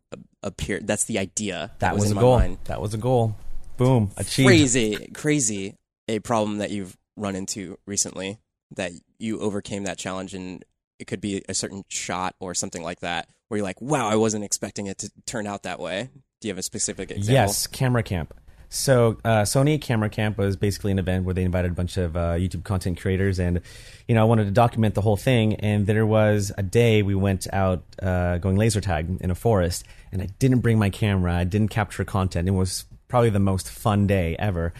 appeared. 0.43 0.87
That's 0.87 1.05
the 1.05 1.19
idea 1.19 1.71
that, 1.79 1.91
That 1.91 1.95
was, 1.95 2.05
in 2.05 2.11
a 2.13 2.15
my 2.15 2.21
goal. 2.21 2.37
mind. 2.39 2.57
That 2.65 2.81
was 2.81 2.93
a 2.93 2.97
goal. 2.97 3.35
Boom, 3.77 4.11
achieved. 4.17 4.47
Crazy, 4.47 5.09
crazy. 5.13 5.75
A 6.07 6.19
problem 6.19 6.57
that 6.59 6.71
you've 6.71 6.97
run 7.17 7.35
into 7.35 7.77
recently 7.85 8.37
that 8.75 8.91
you 9.19 9.39
overcame 9.39 9.83
that 9.83 9.97
challenge 9.97 10.33
and 10.33 10.63
it 10.99 11.07
could 11.07 11.21
be 11.21 11.43
a 11.49 11.53
certain 11.53 11.83
shot 11.89 12.35
or 12.39 12.53
something 12.53 12.83
like 12.83 12.99
that 13.01 13.27
where 13.47 13.57
you're 13.57 13.65
like, 13.65 13.81
wow, 13.81 14.07
I 14.07 14.15
wasn't 14.15 14.43
expecting 14.43 14.87
it 14.87 14.97
to 14.99 15.11
turn 15.25 15.47
out 15.47 15.63
that 15.63 15.79
way. 15.79 16.09
Do 16.39 16.47
you 16.47 16.51
have 16.51 16.57
a 16.57 16.63
specific 16.63 17.11
example? 17.11 17.33
Yes, 17.33 17.67
Camera 17.67 18.03
Camp. 18.03 18.33
So 18.73 19.17
uh, 19.25 19.41
Sony 19.41 19.79
Camera 19.81 20.09
Camp 20.09 20.37
was 20.37 20.55
basically 20.55 20.93
an 20.93 20.99
event 20.99 21.25
where 21.25 21.33
they 21.33 21.43
invited 21.43 21.71
a 21.71 21.73
bunch 21.73 21.97
of 21.97 22.15
uh, 22.15 22.35
YouTube 22.35 22.63
content 22.63 23.01
creators, 23.01 23.37
and 23.37 23.59
you 24.07 24.15
know 24.15 24.21
I 24.21 24.23
wanted 24.23 24.45
to 24.45 24.51
document 24.51 24.95
the 24.95 25.01
whole 25.01 25.17
thing. 25.17 25.55
And 25.55 25.85
there 25.85 26.05
was 26.05 26.53
a 26.57 26.63
day 26.63 27.03
we 27.03 27.13
went 27.13 27.47
out 27.51 27.83
uh, 28.01 28.37
going 28.37 28.55
laser 28.55 28.79
tag 28.79 29.17
in 29.19 29.29
a 29.29 29.35
forest, 29.35 29.83
and 30.13 30.21
I 30.21 30.27
didn't 30.39 30.59
bring 30.59 30.79
my 30.79 30.89
camera. 30.89 31.35
I 31.35 31.43
didn't 31.43 31.67
capture 31.67 32.05
content. 32.05 32.47
It 32.47 32.51
was 32.51 32.85
probably 33.09 33.29
the 33.29 33.39
most 33.39 33.69
fun 33.69 34.07
day 34.07 34.37
ever. 34.39 34.73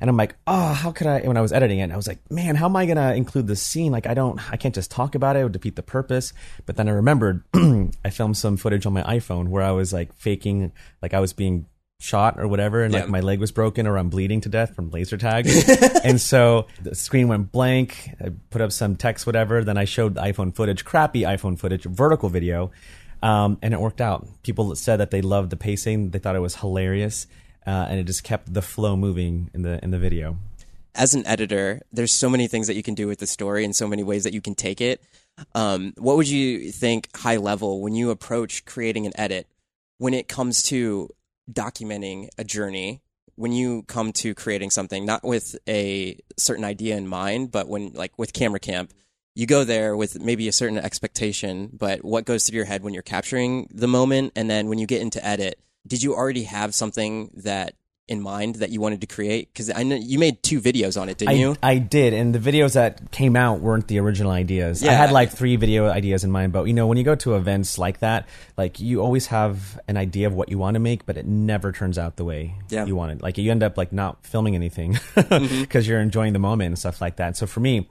And 0.00 0.08
I'm 0.08 0.16
like, 0.16 0.36
oh, 0.46 0.72
how 0.72 0.90
could 0.90 1.06
I? 1.06 1.20
When 1.20 1.36
I 1.36 1.42
was 1.42 1.52
editing 1.52 1.80
it, 1.80 1.92
I 1.92 1.96
was 1.96 2.08
like, 2.08 2.18
man, 2.30 2.54
how 2.54 2.64
am 2.64 2.76
I 2.76 2.86
gonna 2.86 3.12
include 3.12 3.46
this 3.46 3.60
scene? 3.60 3.92
Like, 3.92 4.06
I 4.06 4.14
don't, 4.14 4.40
I 4.50 4.56
can't 4.56 4.74
just 4.74 4.90
talk 4.90 5.14
about 5.14 5.36
it; 5.36 5.40
it 5.40 5.42
would 5.42 5.52
defeat 5.52 5.76
the 5.76 5.82
purpose. 5.82 6.32
But 6.64 6.76
then 6.76 6.88
I 6.88 6.92
remembered, 6.92 7.44
I 7.54 8.08
filmed 8.10 8.38
some 8.38 8.56
footage 8.56 8.86
on 8.86 8.94
my 8.94 9.02
iPhone 9.02 9.48
where 9.48 9.62
I 9.62 9.72
was 9.72 9.92
like 9.92 10.14
faking, 10.14 10.72
like 11.02 11.12
I 11.12 11.20
was 11.20 11.34
being 11.34 11.66
shot 12.04 12.38
or 12.38 12.46
whatever, 12.46 12.82
and 12.84 12.92
Yeah. 12.92 13.00
like 13.00 13.08
my 13.08 13.20
leg 13.20 13.40
was 13.40 13.50
broken 13.50 13.86
or 13.86 13.96
I'm 13.98 14.10
bleeding 14.10 14.40
to 14.42 14.48
death 14.48 14.74
from 14.74 14.90
laser 14.90 15.16
tag. 15.16 15.46
and 16.04 16.20
so 16.20 16.66
the 16.82 16.94
screen 16.94 17.28
went 17.28 17.50
blank. 17.50 18.10
I 18.20 18.30
put 18.50 18.60
up 18.60 18.70
some 18.72 18.94
text, 18.96 19.26
whatever. 19.26 19.64
Then 19.64 19.78
I 19.78 19.84
showed 19.86 20.14
the 20.14 20.20
iPhone 20.20 20.54
footage, 20.54 20.84
crappy 20.84 21.22
iPhone 21.22 21.58
footage, 21.58 21.84
vertical 21.84 22.28
video, 22.28 22.70
um, 23.22 23.58
and 23.62 23.72
it 23.74 23.80
worked 23.80 24.00
out. 24.00 24.26
People 24.42 24.74
said 24.76 24.98
that 24.98 25.10
they 25.10 25.22
loved 25.22 25.50
the 25.50 25.56
pacing; 25.56 26.10
they 26.10 26.18
thought 26.18 26.36
it 26.36 26.40
was 26.42 26.56
hilarious, 26.56 27.26
uh, 27.66 27.86
and 27.88 27.98
it 27.98 28.04
just 28.04 28.22
kept 28.22 28.52
the 28.52 28.62
flow 28.62 28.96
moving 28.96 29.50
in 29.54 29.62
the 29.62 29.82
in 29.82 29.90
the 29.90 29.98
video. 29.98 30.36
as 30.96 31.12
an 31.12 31.26
editor, 31.26 31.80
there's 31.92 32.12
so 32.12 32.30
many 32.30 32.46
things 32.46 32.68
that 32.68 32.74
you 32.76 32.82
can 32.82 32.94
do 32.94 33.08
with 33.08 33.18
the 33.18 33.26
story 33.26 33.64
and 33.64 33.74
so 33.74 33.88
many 33.88 34.04
ways 34.04 34.22
that 34.22 34.32
you 34.32 34.40
can 34.40 34.54
take 34.54 34.80
it. 34.80 35.02
Um, 35.52 35.92
what 35.98 36.16
would 36.16 36.28
you 36.28 36.70
think, 36.70 37.08
high 37.16 37.36
level, 37.38 37.80
when 37.82 37.94
you 37.96 38.10
approach 38.10 38.64
creating 38.64 39.04
an 39.04 39.12
edit, 39.18 39.48
when 39.98 40.14
it 40.14 40.28
comes 40.28 40.62
to 40.70 41.08
documenting 41.52 42.28
a 42.38 42.44
journey, 42.44 43.02
when 43.36 43.52
you 43.52 43.82
come 43.84 44.12
to 44.12 44.34
creating 44.34 44.70
something, 44.70 45.04
not 45.04 45.24
with 45.24 45.56
a 45.68 46.18
certain 46.36 46.64
idea 46.64 46.96
in 46.96 47.06
mind, 47.06 47.50
but 47.50 47.68
when, 47.68 47.92
like 47.92 48.12
with 48.18 48.32
Camera 48.32 48.60
Camp, 48.60 48.92
you 49.34 49.46
go 49.46 49.64
there 49.64 49.96
with 49.96 50.20
maybe 50.20 50.46
a 50.46 50.52
certain 50.52 50.78
expectation, 50.78 51.68
but 51.72 52.04
what 52.04 52.24
goes 52.24 52.46
through 52.46 52.56
your 52.56 52.64
head 52.64 52.82
when 52.82 52.94
you're 52.94 53.02
capturing 53.02 53.68
the 53.72 53.88
moment? 53.88 54.32
And 54.36 54.48
then 54.48 54.68
when 54.68 54.78
you 54.78 54.86
get 54.86 55.02
into 55.02 55.24
edit, 55.24 55.58
did 55.86 56.02
you 56.02 56.14
already 56.14 56.44
have 56.44 56.74
something 56.74 57.30
that 57.34 57.74
in 58.06 58.20
mind 58.20 58.56
that 58.56 58.70
you 58.70 58.80
wanted 58.80 59.00
to 59.00 59.06
create? 59.06 59.48
Because 59.52 59.70
I 59.74 59.82
know 59.82 59.96
you 59.96 60.18
made 60.18 60.42
two 60.42 60.60
videos 60.60 61.00
on 61.00 61.08
it, 61.08 61.18
didn't 61.18 61.30
I, 61.30 61.32
you? 61.38 61.56
I 61.62 61.78
did, 61.78 62.12
and 62.12 62.34
the 62.34 62.38
videos 62.38 62.74
that 62.74 63.10
came 63.10 63.34
out 63.36 63.60
weren't 63.60 63.88
the 63.88 63.98
original 63.98 64.30
ideas. 64.30 64.84
I 64.84 64.92
had 64.92 65.10
like 65.10 65.30
three 65.30 65.56
video 65.56 65.88
ideas 65.88 66.24
in 66.24 66.30
mind, 66.30 66.52
but 66.52 66.64
you 66.64 66.74
know, 66.74 66.86
when 66.86 66.98
you 66.98 67.04
go 67.04 67.14
to 67.14 67.36
events 67.36 67.78
like 67.78 68.00
that, 68.00 68.26
like 68.56 68.78
you 68.80 69.00
always 69.00 69.28
have 69.28 69.80
an 69.88 69.96
idea 69.96 70.26
of 70.26 70.34
what 70.34 70.48
you 70.50 70.58
want 70.58 70.74
to 70.74 70.80
make, 70.80 71.06
but 71.06 71.16
it 71.16 71.26
never 71.26 71.72
turns 71.72 71.98
out 71.98 72.16
the 72.16 72.24
way 72.24 72.54
Yeah. 72.68 72.80
Mm-hmm. 72.80 72.88
you 72.88 72.96
want 72.96 73.12
it. 73.12 73.22
Like 73.22 73.38
you 73.38 73.50
end 73.50 73.62
up 73.62 73.76
like 73.78 73.92
not 73.92 74.24
filming 74.26 74.54
anything 74.54 74.98
because 75.14 75.88
you're 75.88 76.00
enjoying 76.00 76.32
the 76.34 76.38
moment 76.38 76.68
and 76.68 76.78
stuff 76.78 77.00
like 77.00 77.16
that. 77.16 77.36
So 77.36 77.46
for 77.46 77.60
me, 77.60 77.88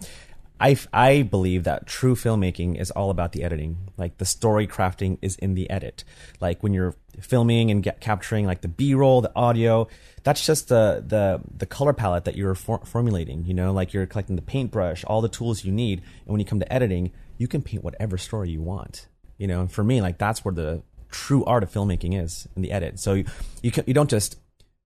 I, 0.60 0.78
I 0.94 1.24
believe 1.24 1.66
that 1.66 1.88
true 1.88 2.16
filmmaking 2.16 2.80
is 2.80 2.92
all 2.92 3.10
about 3.10 3.34
the 3.34 3.44
editing. 3.44 3.90
Like 3.98 4.18
the 4.18 4.26
story 4.26 4.68
crafting 4.68 5.18
is 5.22 5.36
in 5.38 5.56
the 5.56 5.70
edit. 5.70 6.04
Like 6.40 6.64
when 6.64 6.74
you're 6.74 6.96
filming 7.20 7.70
and 7.72 7.84
get, 7.84 8.00
capturing 8.00 8.46
like 8.46 8.62
the 8.62 8.68
B-roll, 8.68 9.22
the 9.22 9.32
audio, 9.36 9.88
that's 10.24 10.46
just 10.46 10.70
the 10.70 11.04
the 11.06 11.42
the 11.58 11.66
color 11.66 11.94
palette 11.94 12.26
that 12.26 12.38
you're 12.38 12.56
for- 12.56 12.86
formulating. 12.86 13.46
You 13.46 13.54
know, 13.54 13.74
like 13.74 13.94
you're 13.94 14.06
collecting 14.06 14.36
the 14.36 14.42
paintbrush, 14.42 15.04
all 15.04 15.22
the 15.22 15.30
tools 15.30 15.66
you 15.66 15.72
need, 15.72 16.02
and 16.26 16.32
when 16.32 16.40
you 16.40 16.46
come 16.46 16.60
to 16.60 16.74
editing, 16.74 17.12
you 17.38 17.48
can 17.48 17.62
paint 17.62 17.84
whatever 17.84 18.18
story 18.18 18.50
you 18.50 18.62
want. 18.62 19.08
You 19.38 19.48
know, 19.48 19.62
and 19.62 19.72
for 19.72 19.84
me, 19.84 20.02
like 20.02 20.18
that's 20.18 20.46
where 20.46 20.54
the 20.54 20.84
true 21.12 21.44
art 21.46 21.64
of 21.64 21.72
filmmaking 21.72 22.22
is 22.22 22.48
in 22.56 22.62
the 22.62 22.72
edit. 22.72 23.00
So 23.00 23.14
you 23.14 23.26
you, 23.62 23.72
can, 23.72 23.84
you 23.86 23.94
don't 23.94 24.10
just 24.10 24.38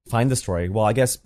find 0.09 0.31
the 0.31 0.35
story. 0.35 0.69
Well, 0.69 0.85
I 0.85 0.93
guess 0.93 1.19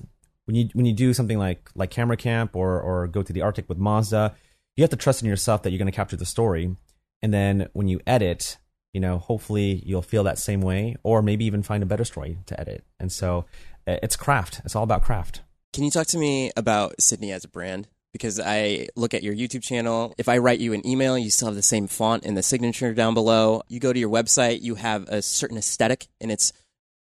when 0.52 0.58
you 0.58 0.70
when 0.74 0.86
you 0.86 0.92
do 0.92 1.14
something 1.14 1.40
like 1.40 1.70
like 1.76 1.92
camera 1.92 2.18
camp 2.18 2.58
or 2.58 2.82
or 2.82 3.08
go 3.08 3.24
to 3.24 3.32
the 3.32 3.42
Arctic 3.42 3.70
with 3.70 3.78
Mazda, 3.78 4.36
you 4.76 4.84
have 4.84 4.90
to 4.90 4.98
trust 4.98 5.22
in 5.22 5.30
yourself 5.30 5.64
that 5.64 5.72
you're 5.72 5.78
going 5.78 5.92
to 5.92 5.96
capture 5.96 6.18
the 6.18 6.26
story, 6.26 6.76
and 7.22 7.34
then 7.34 7.70
when 7.72 7.88
you 7.88 8.02
edit, 8.06 8.58
you 8.92 9.00
know, 9.00 9.18
hopefully 9.18 9.82
you'll 9.86 10.02
feel 10.02 10.26
that 10.26 10.38
same 10.38 10.60
way, 10.60 10.98
or 11.04 11.22
maybe 11.22 11.46
even 11.46 11.64
find 11.64 11.82
a 11.82 11.86
better 11.86 12.04
story 12.04 12.40
to 12.48 12.60
edit. 12.60 12.84
And 13.00 13.10
so 13.10 13.46
uh, 13.88 13.96
it's 14.04 14.18
craft. 14.18 14.60
It's 14.66 14.76
all 14.76 14.84
about 14.84 15.04
craft. 15.04 15.42
Can 15.72 15.86
you 15.86 15.92
talk 15.92 16.08
to 16.08 16.18
me 16.18 16.52
about 16.58 17.02
Sidney 17.02 17.32
as 17.32 17.46
a 17.46 17.48
brand? 17.48 17.88
Because 18.12 18.38
I 18.38 18.90
look 18.98 19.14
at 19.14 19.24
your 19.24 19.34
YouTube 19.34 19.64
channel. 19.64 20.14
If 20.18 20.28
I 20.28 20.40
write 20.40 20.60
you 20.60 20.74
an 20.74 20.86
email, 20.86 21.18
you 21.18 21.30
still 21.30 21.48
have 21.48 21.56
the 21.56 21.62
same 21.62 21.88
font 21.88 22.26
and 22.26 22.36
the 22.36 22.44
signature 22.44 22.94
down 22.94 23.14
below. 23.14 23.62
You 23.70 23.80
go 23.80 23.94
to 23.94 24.00
your 24.00 24.10
website, 24.10 24.62
you 24.62 24.76
have 24.76 25.08
a 25.08 25.22
certain 25.22 25.58
aesthetic, 25.58 26.08
and 26.20 26.30
it's 26.30 26.52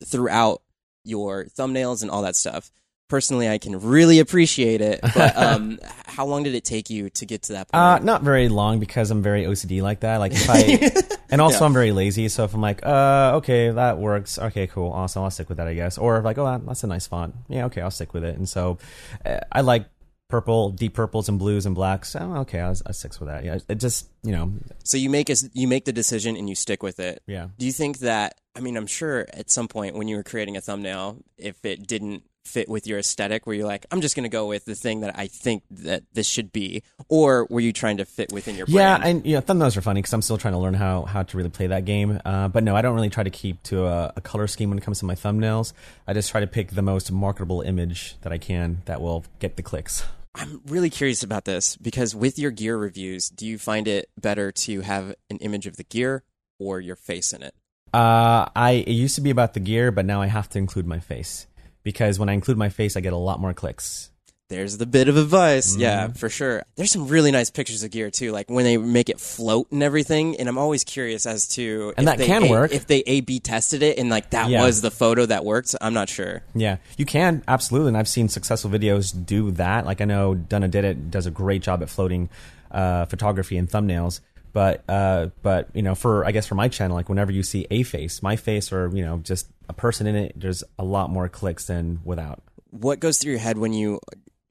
throughout 0.06 0.62
your 1.02 1.46
thumbnails 1.46 2.02
and 2.02 2.12
all 2.12 2.22
that 2.22 2.36
stuff. 2.36 2.70
Personally, 3.10 3.48
I 3.48 3.58
can 3.58 3.78
really 3.80 4.20
appreciate 4.20 4.80
it. 4.80 5.00
But 5.02 5.36
um, 5.46 5.78
how 6.06 6.24
long 6.24 6.44
did 6.44 6.54
it 6.54 6.64
take 6.64 6.88
you 6.88 7.10
to 7.10 7.26
get 7.26 7.42
to 7.42 7.52
that 7.54 7.68
point? 7.70 7.78
Uh, 7.82 7.98
not 7.98 8.22
very 8.22 8.48
long 8.48 8.78
because 8.80 9.10
I'm 9.10 9.20
very 9.22 9.42
OCD 9.44 9.82
like 9.82 10.00
that. 10.00 10.16
Like 10.18 10.32
if 10.32 10.48
I, 10.48 11.16
and 11.30 11.40
also 11.42 11.58
Yeah. 11.60 11.66
I'm 11.66 11.72
very 11.74 11.92
lazy. 11.92 12.28
So 12.28 12.44
if 12.44 12.54
I'm 12.54 12.60
like, 12.62 12.86
uh, 12.86 13.32
okay, 13.36 13.70
that 13.70 13.98
works. 13.98 14.38
Okay, 14.38 14.66
cool, 14.68 14.90
awesome. 14.92 15.24
I'll 15.24 15.30
stick 15.30 15.48
with 15.48 15.58
that, 15.58 15.66
I 15.68 15.74
guess. 15.74 15.98
Or 15.98 16.16
if 16.18 16.24
like, 16.24 16.38
oh, 16.38 16.62
that's 16.66 16.84
a 16.84 16.86
nice 16.86 17.06
font. 17.06 17.34
Yeah, 17.48 17.66
okay, 17.66 17.82
I'll 17.82 17.90
stick 17.90 18.14
with 18.14 18.24
it. 18.24 18.36
And 18.36 18.48
so, 18.48 18.78
uh, 19.26 19.40
I 19.52 19.60
like 19.62 19.86
purple, 20.28 20.70
deep 20.70 20.94
purples 20.94 21.28
and 21.28 21.38
blues 21.40 21.66
and 21.66 21.74
blacks. 21.74 22.14
Oh, 22.14 22.36
okay, 22.42 22.60
I'll, 22.60 22.76
I'll 22.86 22.92
stick 22.92 23.18
with 23.18 23.28
that. 23.28 23.44
Yeah, 23.44 23.58
it 23.68 23.80
just, 23.80 24.08
you 24.22 24.30
know, 24.30 24.52
so 24.84 24.96
you 24.96 25.10
make 25.10 25.28
a, 25.28 25.34
you 25.52 25.66
make 25.66 25.84
the 25.84 25.92
decision 25.92 26.36
and 26.36 26.48
you 26.48 26.54
stick 26.54 26.82
with 26.84 27.00
it. 27.00 27.20
yeah. 27.26 27.48
Do 27.58 27.66
you 27.66 27.72
think 27.72 27.98
that? 27.98 28.36
I 28.54 28.60
mean, 28.60 28.76
I'm 28.76 28.86
sure 28.86 29.26
at 29.32 29.50
some 29.50 29.66
point 29.68 29.96
when 29.96 30.06
you 30.06 30.16
were 30.16 30.22
creating 30.22 30.56
a 30.56 30.60
thumbnail, 30.60 31.18
if 31.36 31.64
it 31.64 31.86
didn't 31.86 32.22
fit 32.44 32.68
with 32.68 32.86
your 32.86 32.98
aesthetic, 32.98 33.46
where 33.46 33.54
you're 33.54 33.66
like, 33.66 33.86
I'm 33.90 34.00
just 34.00 34.16
going 34.16 34.24
to 34.24 34.28
go 34.30 34.46
with 34.46 34.64
the 34.64 34.74
thing 34.74 35.00
that 35.00 35.18
I 35.18 35.26
think 35.26 35.62
that 35.70 36.02
this 36.12 36.26
should 36.26 36.52
be, 36.52 36.82
or 37.08 37.46
were 37.50 37.60
you 37.60 37.72
trying 37.72 37.98
to 37.98 38.04
fit 38.04 38.32
within 38.32 38.56
your 38.56 38.66
Yeah, 38.68 38.98
brand? 38.98 39.18
and 39.18 39.26
you 39.26 39.34
know, 39.36 39.42
thumbnails 39.42 39.76
are 39.76 39.80
funny 39.82 40.00
because 40.00 40.12
I'm 40.12 40.22
still 40.22 40.38
trying 40.38 40.54
to 40.54 40.58
learn 40.58 40.74
how 40.74 41.02
how 41.02 41.22
to 41.22 41.36
really 41.36 41.50
play 41.50 41.66
that 41.68 41.84
game. 41.84 42.20
Uh, 42.24 42.48
but 42.48 42.64
no, 42.64 42.74
I 42.74 42.82
don't 42.82 42.94
really 42.94 43.10
try 43.10 43.22
to 43.24 43.30
keep 43.30 43.62
to 43.64 43.86
a, 43.86 44.12
a 44.16 44.20
color 44.20 44.46
scheme 44.46 44.68
when 44.70 44.78
it 44.78 44.84
comes 44.84 44.98
to 45.00 45.04
my 45.04 45.14
thumbnails. 45.14 45.72
I 46.06 46.12
just 46.12 46.30
try 46.30 46.40
to 46.40 46.46
pick 46.46 46.70
the 46.70 46.82
most 46.82 47.10
marketable 47.12 47.60
image 47.62 48.16
that 48.22 48.32
I 48.32 48.38
can 48.38 48.82
that 48.86 49.00
will 49.00 49.24
get 49.38 49.56
the 49.56 49.62
clicks. 49.62 50.04
I'm 50.34 50.60
really 50.66 50.90
curious 50.90 51.22
about 51.24 51.44
this 51.44 51.76
because 51.76 52.14
with 52.14 52.38
your 52.38 52.52
gear 52.52 52.76
reviews, 52.78 53.28
do 53.30 53.46
you 53.46 53.58
find 53.58 53.88
it 53.88 54.08
better 54.20 54.52
to 54.52 54.80
have 54.82 55.14
an 55.28 55.38
image 55.38 55.66
of 55.66 55.76
the 55.76 55.82
gear 55.84 56.22
or 56.58 56.80
your 56.80 56.94
face 56.96 57.32
in 57.32 57.42
it? 57.42 57.54
Uh, 57.92 58.46
I 58.54 58.84
it 58.86 58.92
used 58.92 59.16
to 59.16 59.20
be 59.20 59.30
about 59.30 59.54
the 59.54 59.60
gear, 59.60 59.90
but 59.90 60.06
now 60.06 60.22
I 60.22 60.26
have 60.26 60.48
to 60.50 60.58
include 60.58 60.86
my 60.86 61.00
face 61.00 61.48
because 61.82 62.18
when 62.18 62.28
I 62.28 62.32
include 62.34 62.58
my 62.58 62.68
face, 62.68 62.96
I 62.96 63.00
get 63.00 63.12
a 63.12 63.16
lot 63.16 63.40
more 63.40 63.54
clicks. 63.54 64.10
There's 64.48 64.78
the 64.78 64.86
bit 64.86 65.06
of 65.08 65.16
advice. 65.16 65.76
Yeah, 65.76 66.06
Mm-hmm. 66.08 66.14
for 66.14 66.28
sure. 66.28 66.64
There's 66.74 66.90
some 66.90 67.06
really 67.06 67.30
nice 67.30 67.50
pictures 67.50 67.84
of 67.84 67.92
gear 67.92 68.10
too, 68.10 68.32
like 68.32 68.50
when 68.50 68.64
they 68.64 68.76
make 68.78 69.08
it 69.08 69.20
float 69.20 69.68
and 69.70 69.80
everything. 69.80 70.34
And 70.40 70.48
I'm 70.48 70.58
always 70.58 70.82
curious 70.82 71.24
as 71.24 71.46
to 71.54 71.94
And 71.96 72.08
if 72.08 72.10
that 72.12 72.18
they 72.18 72.26
can 72.26 72.42
A- 72.44 72.50
work. 72.50 72.72
if 72.72 72.88
they 72.88 73.04
A 73.06 73.20
B 73.20 73.38
tested 73.38 73.80
it 73.84 73.96
and 73.96 74.10
like 74.10 74.30
that 74.30 74.50
Yeah. 74.50 74.64
was 74.64 74.80
the 74.80 74.90
photo 74.90 75.24
that 75.26 75.44
worked. 75.44 75.76
I'm 75.80 75.94
not 75.94 76.08
sure. 76.08 76.42
Yeah, 76.52 76.78
you 76.96 77.04
can 77.06 77.44
absolutely, 77.46 77.88
and 77.90 77.96
I've 77.96 78.08
seen 78.08 78.28
successful 78.28 78.72
videos 78.72 79.14
do 79.24 79.52
that. 79.52 79.86
Like 79.86 80.00
I 80.00 80.04
know 80.04 80.34
Donna 80.34 80.66
did 80.66 80.84
it, 80.84 81.12
does 81.12 81.26
a 81.26 81.30
great 81.30 81.62
job 81.62 81.80
at 81.80 81.88
floating 81.88 82.28
uh, 82.72 83.04
photography 83.06 83.56
and 83.56 83.70
thumbnails. 83.70 84.18
But 84.52 84.84
uh, 84.88 85.28
but 85.42 85.68
you 85.74 85.82
know, 85.82 85.94
for 85.94 86.24
I 86.24 86.32
guess 86.32 86.46
for 86.46 86.54
my 86.54 86.68
channel, 86.68 86.96
like 86.96 87.08
whenever 87.08 87.32
you 87.32 87.42
see 87.42 87.66
a 87.70 87.82
face, 87.82 88.22
my 88.22 88.36
face, 88.36 88.72
or 88.72 88.90
you 88.94 89.04
know, 89.04 89.18
just 89.18 89.48
a 89.68 89.72
person 89.72 90.06
in 90.06 90.16
it, 90.16 90.32
there's 90.36 90.64
a 90.78 90.84
lot 90.84 91.10
more 91.10 91.28
clicks 91.28 91.66
than 91.66 92.00
without. 92.04 92.42
what 92.70 93.00
goes 93.00 93.18
through 93.18 93.32
your 93.32 93.40
head 93.40 93.58
when 93.58 93.72
you 93.72 94.00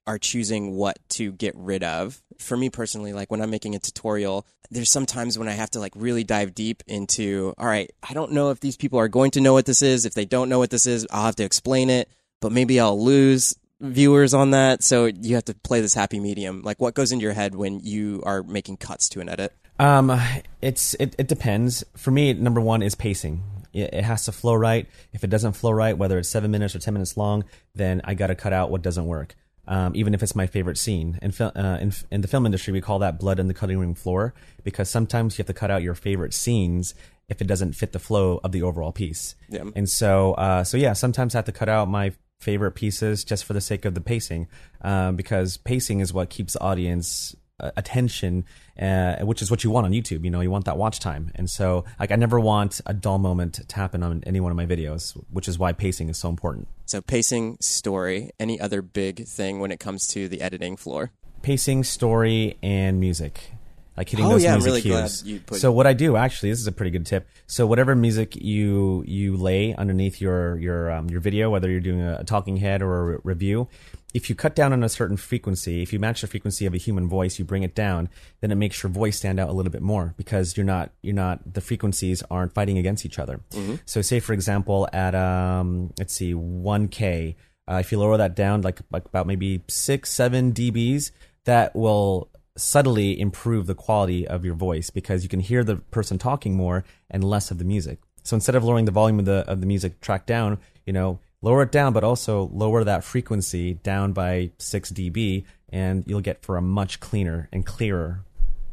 are 0.08 0.18
choosing 0.18 0.75
what 0.75 0.98
to 1.10 1.32
get 1.32 1.56
rid 1.56 1.84
of? 1.84 2.22
For 2.39 2.56
me 2.56 2.70
personally 2.70 3.12
like 3.13 3.29
when 3.29 3.41
i'm 3.41 3.50
making 3.50 3.75
a 3.75 3.79
tutorial 3.79 4.48
there's 4.72 4.89
sometimes 4.89 5.38
when 5.38 5.50
i 5.50 5.51
have 5.51 5.70
to 5.72 5.79
like 5.79 5.91
really 5.96 6.24
dive 6.24 6.56
deep 6.56 6.82
into 6.88 7.53
all 7.58 7.68
right 7.68 7.91
i 8.10 8.13
don't 8.13 8.32
know 8.32 8.50
if 8.50 8.62
these 8.62 8.77
people 8.77 8.98
are 8.98 9.10
going 9.10 9.32
to 9.32 9.41
know 9.41 9.51
what 9.51 9.65
this 9.65 9.82
is. 9.82 10.06
If 10.06 10.13
they 10.13 10.24
don't 10.24 10.48
know 10.48 10.58
what 10.58 10.70
this 10.70 10.88
is 10.88 11.06
i'll 11.12 11.25
have 11.25 11.36
to 11.36 11.44
explain 11.44 11.89
it 11.89 12.10
but 12.39 12.53
maybe 12.53 12.79
i'll 12.79 13.03
lose 13.03 13.56
viewers 13.82 14.34
on 14.34 14.51
that. 14.51 14.84
So 14.84 15.06
you 15.06 15.36
have 15.36 15.46
to 15.46 15.53
play 15.53 15.82
this 15.82 15.94
happy 15.94 16.20
medium. 16.20 16.62
Like 16.63 16.79
what 16.79 16.94
goes 16.94 17.12
into 17.12 17.24
your 17.24 17.34
head 17.34 17.56
when 17.56 17.79
you 17.79 18.22
are 18.25 18.44
making 18.44 18.77
cuts 18.77 19.10
to 19.10 19.22
an 19.22 19.29
edit 19.29 19.53
Um, 19.80 20.20
it's 20.62 20.94
it, 20.96 21.16
it 21.18 21.28
depends. 21.28 21.84
For 21.96 22.12
me, 22.12 22.34
number 22.34 22.62
one 22.62 22.84
is 22.84 22.96
pacing. 22.96 23.42
It, 23.74 23.94
it 23.94 24.04
has 24.04 24.26
to 24.26 24.32
flow 24.32 24.54
right. 24.54 24.88
If 25.14 25.24
it 25.24 25.30
doesn't 25.30 25.54
flow 25.54 25.72
right, 25.72 25.98
whether 25.98 26.20
it's 26.20 26.30
seven 26.30 26.52
minutes 26.52 26.76
or 26.76 26.80
ten 26.80 26.94
minutes 26.94 27.18
long, 27.18 27.46
then 27.74 28.02
I 28.04 28.14
got 28.14 28.28
to 28.28 28.36
cut 28.36 28.54
out 28.54 28.70
what 28.70 28.82
doesn't 28.82 29.06
work. 29.06 29.36
Um, 29.68 29.96
even 29.96 30.16
if 30.16 30.24
it's 30.24 30.36
my 30.36 30.48
favorite 30.48 30.80
scene. 30.80 31.20
In, 31.22 31.32
uh, 31.40 31.78
in, 31.80 31.94
in 32.10 32.22
the 32.22 32.28
film 32.28 32.48
industry, 32.48 32.74
we 32.74 32.82
call 32.82 33.00
that 33.00 33.20
blood 33.20 33.40
in 33.40 33.48
the 33.48 33.54
cutting 33.54 33.78
room 33.78 33.94
floor 33.94 34.34
because 34.64 34.90
sometimes 34.90 35.38
you 35.38 35.44
have 35.44 35.48
to 35.48 35.54
cut 35.54 35.70
out 35.70 35.84
your 35.84 35.94
favorite 35.94 36.34
scenes 36.34 36.96
if 37.30 37.40
it 37.40 37.46
doesn't 37.46 37.74
fit 37.74 37.92
the 37.92 38.00
flow 38.00 38.40
of 38.44 38.52
the 38.52 38.64
overall 38.64 38.92
piece. 38.92 39.36
Yeah. 39.48 39.66
And 39.76 39.88
so, 39.88 40.34
uh, 40.34 40.64
so 40.64 40.76
yeah, 40.76 40.94
sometimes 40.94 41.36
I 41.36 41.38
have 41.38 41.46
to 41.46 41.52
cut 41.52 41.70
out 41.70 41.88
my 41.88 42.14
favorite 42.40 42.72
pieces 42.72 43.24
just 43.24 43.46
for 43.46 43.54
the 43.54 43.62
sake 43.62 43.86
of 43.86 43.94
the 43.94 44.02
pacing, 44.02 44.48
um, 44.82 45.16
because 45.16 45.58
pacing 45.58 46.00
is 46.00 46.12
what 46.12 46.32
keeps 46.32 46.54
the 46.54 46.62
audience 46.62 47.36
uh, 47.36 47.38
attention, 47.78 48.46
uh, 48.80 49.18
which 49.25 49.42
is 49.42 49.50
what 49.51 49.63
you 49.63 49.72
want 49.72 49.86
on 49.86 49.92
YouTube. 49.92 50.24
You 50.24 50.30
know, 50.32 50.42
you 50.42 50.51
want 50.51 50.66
that 50.66 50.78
watch 50.78 51.00
time. 51.00 51.32
And 51.36 51.50
so, 51.50 51.86
like, 52.00 52.12
I 52.12 52.16
never 52.16 52.39
want 52.39 52.82
a 52.86 52.94
dull 52.94 53.18
moment 53.20 53.60
to 53.68 53.75
happen 53.75 54.04
on 54.04 54.24
any 54.25 54.39
one 54.39 54.51
of 54.51 54.56
my 54.58 54.66
videos, 54.66 55.13
which 55.32 55.48
is 55.48 55.58
why 55.60 55.74
pacing 55.74 56.10
is 56.10 56.18
so 56.18 56.30
important. 56.30 56.68
so 56.86 57.01
pacing 57.01 57.58
story 57.60 58.32
any 58.39 58.60
other 58.60 58.82
big 58.82 59.25
thing 59.28 59.60
when 59.60 59.72
it 59.72 59.80
comes 59.80 60.08
to 60.08 60.28
the 60.28 60.42
editing 60.42 60.75
floor 60.78 61.12
Pacing, 61.42 61.86
story, 61.86 62.58
and 62.62 63.00
music. 63.00 63.51
Like 63.96 64.10
hitting 64.10 64.25
Oh, 64.25 64.30
those 64.30 64.44
yeah, 64.44 64.54
music 64.56 64.66
really 64.70 64.82
cues. 64.82 65.24
you 65.24 65.39
put- 65.39 65.60
so 65.60 65.72
what 65.72 65.88
I 65.88 65.94
do 65.94 66.16
actually, 66.18 66.50
this 66.51 66.60
is 66.60 66.68
a 66.68 66.72
pretty 66.72 66.92
good 66.92 67.06
tip. 67.06 67.28
So 67.48 67.66
whatever 67.68 67.96
music 67.96 68.36
you 68.36 69.04
you 69.08 69.36
lay 69.38 69.74
underneath 69.74 70.20
your 70.22 70.58
your 70.58 70.92
um, 70.92 71.10
your 71.10 71.20
video, 71.22 71.50
whether 71.50 71.70
you're 71.70 71.80
doing 71.82 72.01
a, 72.01 72.18
a 72.20 72.24
talking 72.25 72.58
head 72.58 72.82
or 72.82 72.98
a 73.00 73.04
re- 73.04 73.18
review, 73.24 73.68
if 74.13 74.30
you 74.30 74.36
cut 74.36 74.56
down 74.56 74.74
on 74.74 74.84
a 74.84 74.89
certain 74.89 75.18
frequency, 75.18 75.84
if 75.84 75.94
you 75.94 76.00
match 76.00 76.22
the 76.22 76.28
frequency 76.28 76.66
of 76.66 76.74
a 76.74 76.78
human 76.78 77.08
voice, 77.08 77.38
you 77.38 77.46
bring 77.46 77.63
it 77.63 77.75
down, 77.75 78.10
then 78.42 78.51
it 78.51 78.56
makes 78.56 78.82
your 78.82 78.89
voice 78.89 79.18
stand 79.18 79.39
out 79.39 79.50
a 79.50 79.54
little 79.54 79.72
bit 79.72 79.82
more 79.82 80.13
because 80.18 80.58
you're 80.58 80.66
not 80.66 80.92
you're 81.01 81.13
not 81.13 81.54
the 81.54 81.62
frequencies 81.62 82.24
aren't 82.32 82.54
fighting 82.54 82.78
against 82.78 83.06
each 83.06 83.20
other. 83.20 83.42
So 83.86 84.01
say 84.01 84.20
for 84.20 84.34
example 84.34 84.88
at 84.94 85.13
um 85.16 85.94
let's 86.00 86.13
see 86.13 86.34
1k, 86.34 87.36
uh, 87.70 87.75
if 87.75 87.92
you 87.92 88.00
lower 88.00 88.18
that 88.18 88.36
down 88.36 88.62
like 88.62 88.80
like 88.92 89.06
about 89.06 89.28
maybe 89.28 89.62
six 89.68 90.12
seven 90.12 90.54
dBs, 90.54 91.12
that 91.46 91.75
will 91.75 92.30
subtly 92.58 93.20
improve 93.20 93.68
the 93.68 93.75
quality 93.75 94.28
of 94.28 94.44
your 94.44 94.56
voice 94.56 94.89
because 94.89 95.24
you 95.24 95.30
can 95.30 95.39
hear 95.39 95.63
the 95.63 95.78
person 95.78 96.18
talking 96.18 96.56
more 96.56 96.84
and 97.10 97.24
less 97.24 97.51
of 97.51 97.58
the 97.58 97.63
music. 97.63 98.00
So 98.24 98.36
instead 98.36 98.56
of 98.56 98.63
lowering 98.63 98.86
the 98.86 98.92
volume 98.92 99.20
of 99.20 99.25
the 99.25 99.46
of 99.48 99.62
the 99.62 99.68
music 99.68 100.01
track 100.01 100.25
down, 100.25 100.58
you 100.86 100.94
know, 100.94 101.20
lower 101.41 101.63
it 101.63 101.72
down, 101.72 101.93
but 101.93 102.03
also 102.03 102.50
lower 102.53 102.84
that 102.84 103.03
frequency 103.03 103.75
down 103.75 104.13
by 104.13 104.51
six 104.58 104.91
dB, 104.91 105.46
and 105.69 106.03
you'll 106.08 106.22
get 106.22 106.43
for 106.43 106.58
a 106.58 106.62
much 106.62 107.00
cleaner 107.00 107.48
and 107.51 107.65
clearer 107.65 108.24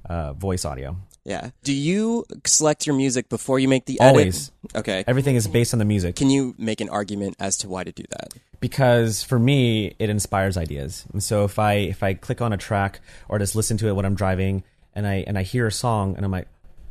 uh, 0.09 0.33
voice 0.35 0.65
audio. 0.65 0.97
yeah 1.25 1.51
do 1.65 1.73
you 1.75 2.25
select 2.45 2.87
your 2.87 2.95
music 2.95 3.29
before 3.29 3.59
you 3.59 3.67
make 3.67 3.85
the 3.87 3.99
edit 4.01 4.11
Always. 4.11 4.53
okay 4.77 5.03
Everything 5.09 5.35
is 5.35 5.49
based 5.49 5.73
on 5.75 5.81
the 5.81 5.85
music 5.85 6.15
Can 6.15 6.31
you 6.31 6.55
make 6.59 6.81
an 6.81 6.89
argument 6.89 7.35
as 7.41 7.57
to 7.59 7.69
why 7.69 7.83
to 7.83 7.91
do 7.91 8.05
that? 8.11 8.29
because 8.61 9.23
for 9.25 9.39
me 9.39 9.95
it 9.99 10.09
inspires 10.09 10.57
ideas. 10.57 11.05
And 11.13 11.23
so 11.23 11.45
if 11.45 11.59
I 11.59 11.73
if 11.95 12.03
I 12.03 12.15
click 12.15 12.41
on 12.41 12.53
a 12.53 12.57
track 12.57 13.01
or 13.29 13.39
just 13.39 13.55
listen 13.57 13.77
to 13.79 13.89
it 13.89 13.95
when 13.97 14.05
I'm 14.07 14.15
driving 14.15 14.63
and 14.95 15.07
I 15.07 15.25
and 15.27 15.37
I 15.37 15.43
hear 15.43 15.67
a 15.67 15.73
song 15.73 16.15
and 16.17 16.25
I'm 16.25 16.31
like, 16.33 16.49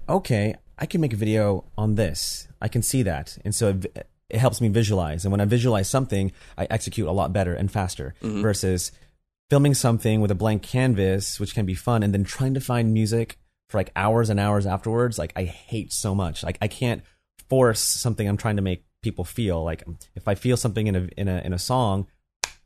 okay, 0.07 0.55
I 0.77 0.85
can 0.85 0.99
make 1.01 1.13
a 1.13 1.17
video 1.25 1.63
on 1.77 1.95
this. 1.95 2.47
I 2.61 2.67
can 2.67 2.81
see 2.83 3.01
that, 3.03 3.37
and 3.45 3.55
so 3.55 3.79
it, 4.29 4.37
helps 4.37 4.61
me 4.61 4.67
visualize. 4.67 5.25
And 5.25 5.31
when 5.31 5.41
I 5.41 5.45
visualize 5.45 5.89
something, 5.89 6.31
I 6.57 6.67
execute 6.69 7.07
a 7.07 7.11
lot 7.11 7.33
better 7.33 7.53
and 7.53 7.71
faster 7.71 8.15
versus 8.21 8.91
filming 9.49 9.73
something 9.73 10.21
with 10.21 10.31
a 10.31 10.35
blank 10.35 10.63
canvas, 10.63 11.39
which 11.39 11.53
can 11.53 11.65
be 11.65 11.75
fun, 11.75 12.03
and 12.03 12.13
then 12.13 12.23
trying 12.23 12.53
to 12.53 12.61
find 12.61 12.93
music 12.93 13.37
for 13.69 13.77
like 13.77 13.91
hours 13.95 14.29
and 14.29 14.39
hours 14.39 14.65
afterwards. 14.65 15.17
Like 15.17 15.33
I 15.35 15.43
hate 15.43 15.91
so 15.91 16.15
much. 16.15 16.43
Like 16.43 16.57
I 16.61 16.67
can't 16.67 17.03
force 17.49 17.79
something 17.79 18.27
I'm 18.27 18.37
trying 18.37 18.55
to 18.55 18.61
make 18.61 18.85
people 19.01 19.25
feel. 19.25 19.63
Like 19.63 19.83
if 20.15 20.27
I 20.27 20.35
feel 20.35 20.57
something 20.57 20.87
in 20.87 20.95
a 20.95 21.09
in 21.17 21.27
a 21.27 21.41
in 21.45 21.53
a 21.53 21.59
song, 21.59 22.07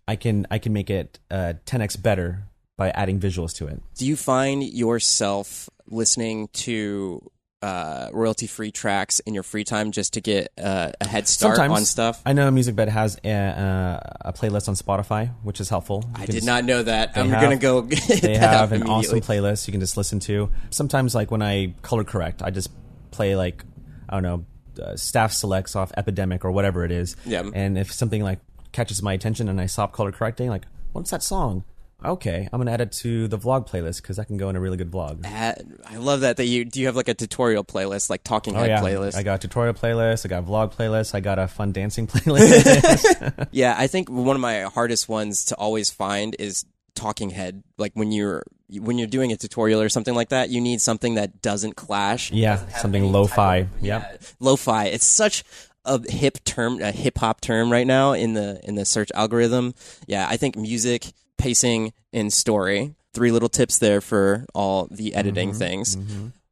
I 0.07 0.15
can 0.15 0.47
I 0.49 0.57
can 0.57 0.73
make 0.73 0.89
it 0.89 1.19
uh, 1.29 1.53
10x 1.65 2.01
better 2.01 2.43
by 2.77 2.89
adding 2.91 3.19
visuals 3.19 3.53
to 3.57 3.67
it. 3.67 3.81
Do 3.95 4.07
you 4.07 4.15
find 4.15 4.63
yourself 4.63 5.69
listening 5.87 6.47
to 6.53 7.29
uh, 7.61 8.09
royalty 8.13 8.47
free 8.47 8.71
tracks 8.71 9.19
in 9.21 9.33
your 9.33 9.43
free 9.43 9.63
time 9.63 9.91
just 9.91 10.13
to 10.13 10.21
get 10.21 10.51
uh, 10.57 10.91
a 11.01 11.07
head 11.07 11.27
start 11.27 11.57
Sometimes 11.57 11.79
on 11.79 11.85
stuff? 11.85 12.21
I 12.25 12.33
know 12.33 12.49
MusicBed 12.51 12.87
has 12.87 13.19
a, 13.23 13.29
uh, 13.31 13.99
a 14.29 14.33
playlist 14.33 14.67
on 14.69 14.75
Spotify, 14.75 15.31
which 15.43 15.59
is 15.59 15.69
helpful. 15.69 16.03
You 16.17 16.23
I 16.23 16.25
did 16.25 16.45
not 16.45 16.63
know 16.63 16.81
that. 16.83 17.11
I'm 17.15 17.29
have- 17.29 17.41
gonna 17.41 17.57
go. 17.57 17.81
Get 17.81 18.21
they 18.21 18.37
have 18.37 18.71
an 18.71 18.83
awesome 18.83 19.19
playlist 19.19 19.67
you 19.67 19.71
can 19.71 19.81
just 19.81 19.97
listen 19.97 20.19
to. 20.21 20.49
Sometimes, 20.69 21.13
like 21.15 21.31
when 21.31 21.41
I 21.41 21.73
color 21.81 22.03
correct, 22.03 22.41
I 22.41 22.49
just 22.49 22.69
play 23.11 23.35
like 23.35 23.63
I 24.07 24.19
don't 24.19 24.23
know, 24.23 24.83
uh, 24.83 24.95
staff 24.95 25.31
selects 25.33 25.75
off 25.75 25.91
Epidemic 25.97 26.45
or 26.45 26.51
whatever 26.51 26.85
it 26.85 26.91
is. 26.91 27.15
Yeah. 27.25 27.49
And 27.53 27.77
if 27.77 27.91
something 27.91 28.23
like 28.23 28.39
catches 28.71 29.01
my 29.01 29.13
attention 29.13 29.49
and 29.49 29.59
I 29.59 29.65
stop 29.65 29.91
color 29.91 30.11
correcting, 30.11 30.49
like 30.49 30.63
what's 30.93 31.11
that 31.11 31.23
song? 31.23 31.63
Okay, 32.03 32.48
I'm 32.51 32.60
gonna 32.60 32.72
add 32.72 32.82
it 32.82 32.91
to 32.94 33.27
the 33.27 33.38
vlog 33.38 33.68
playlist 33.70 34.01
because 34.01 34.15
that 34.18 34.25
can 34.27 34.38
go 34.38 34.50
in 34.50 34.56
a 34.56 34.60
really 34.60 34.77
good 34.77 34.89
vlog. 34.91 35.22
That- 35.24 35.62
I 35.86 35.98
love 35.98 36.22
that. 36.22 36.38
That 36.38 36.46
you 36.46 36.63
do 36.65 36.79
you 36.79 36.86
have 36.86 36.96
like 36.96 37.10
a 37.10 37.13
tutorial 37.13 37.63
playlist, 37.65 38.10
like 38.10 38.24
talking 38.24 38.56
Oh 38.56 38.60
head 38.60 38.70
yeah, 38.70 38.82
playlist? 38.82 39.15
I 39.15 39.24
got 39.24 39.36
a 39.36 39.48
tutorial 39.48 39.74
playlist. 39.74 40.25
I 40.25 40.29
got 40.29 40.46
vlog 40.46 40.74
playlist. 40.74 41.13
I 41.13 41.20
got 41.20 41.39
a 41.39 41.48
fun 41.48 41.72
dancing 41.74 42.08
playlist. 42.53 43.48
Yeah, 43.51 43.75
I 43.77 43.88
think 43.88 44.10
one 44.10 44.36
of 44.36 44.41
my 44.41 44.62
hardest 44.62 45.10
ones 45.10 45.46
to 45.46 45.56
always 45.56 45.89
find 45.91 46.36
is 46.39 46.65
talking 46.96 47.29
head. 47.32 47.63
Like 47.77 47.91
when 47.96 48.12
you're 48.12 48.44
when 48.70 48.98
you're 48.98 49.08
doing 49.08 49.32
a 49.32 49.38
tutorial 49.38 49.82
or 49.82 49.89
something 49.89 50.13
like 50.15 50.29
that, 50.29 50.50
you 50.50 50.62
need 50.62 50.79
something 50.82 51.15
that 51.15 51.41
doesn't 51.41 51.75
clash. 51.75 52.32
yeah, 52.32 52.65
something 52.77 53.12
lo-fi. 53.12 53.68
Yep. 53.82 54.22
Lo-fi. 54.39 54.86
It's 54.86 55.06
such 55.06 55.44
a 55.86 56.00
hip 56.12 56.38
term, 56.46 56.79
a 56.82 56.91
hip 56.91 57.18
hop 57.18 57.41
term 57.41 57.72
right 57.72 57.88
now 57.88 58.13
in 58.13 58.34
the 58.34 58.62
in 58.63 58.75
the 58.75 58.86
search 58.86 59.12
algorithm. 59.15 59.74
Yeah, 60.08 60.27
I 60.29 60.38
think 60.38 60.56
music, 60.56 61.06
pacing, 61.39 61.93
and 62.13 62.31
story. 62.31 62.93
Three 63.15 63.31
little 63.31 63.50
tips 63.50 63.79
there 63.79 64.01
for 64.01 64.46
all 64.53 64.88
the 64.91 65.15
editing 65.15 65.50
Mm-hmm. 65.50 65.58
things. 65.58 65.98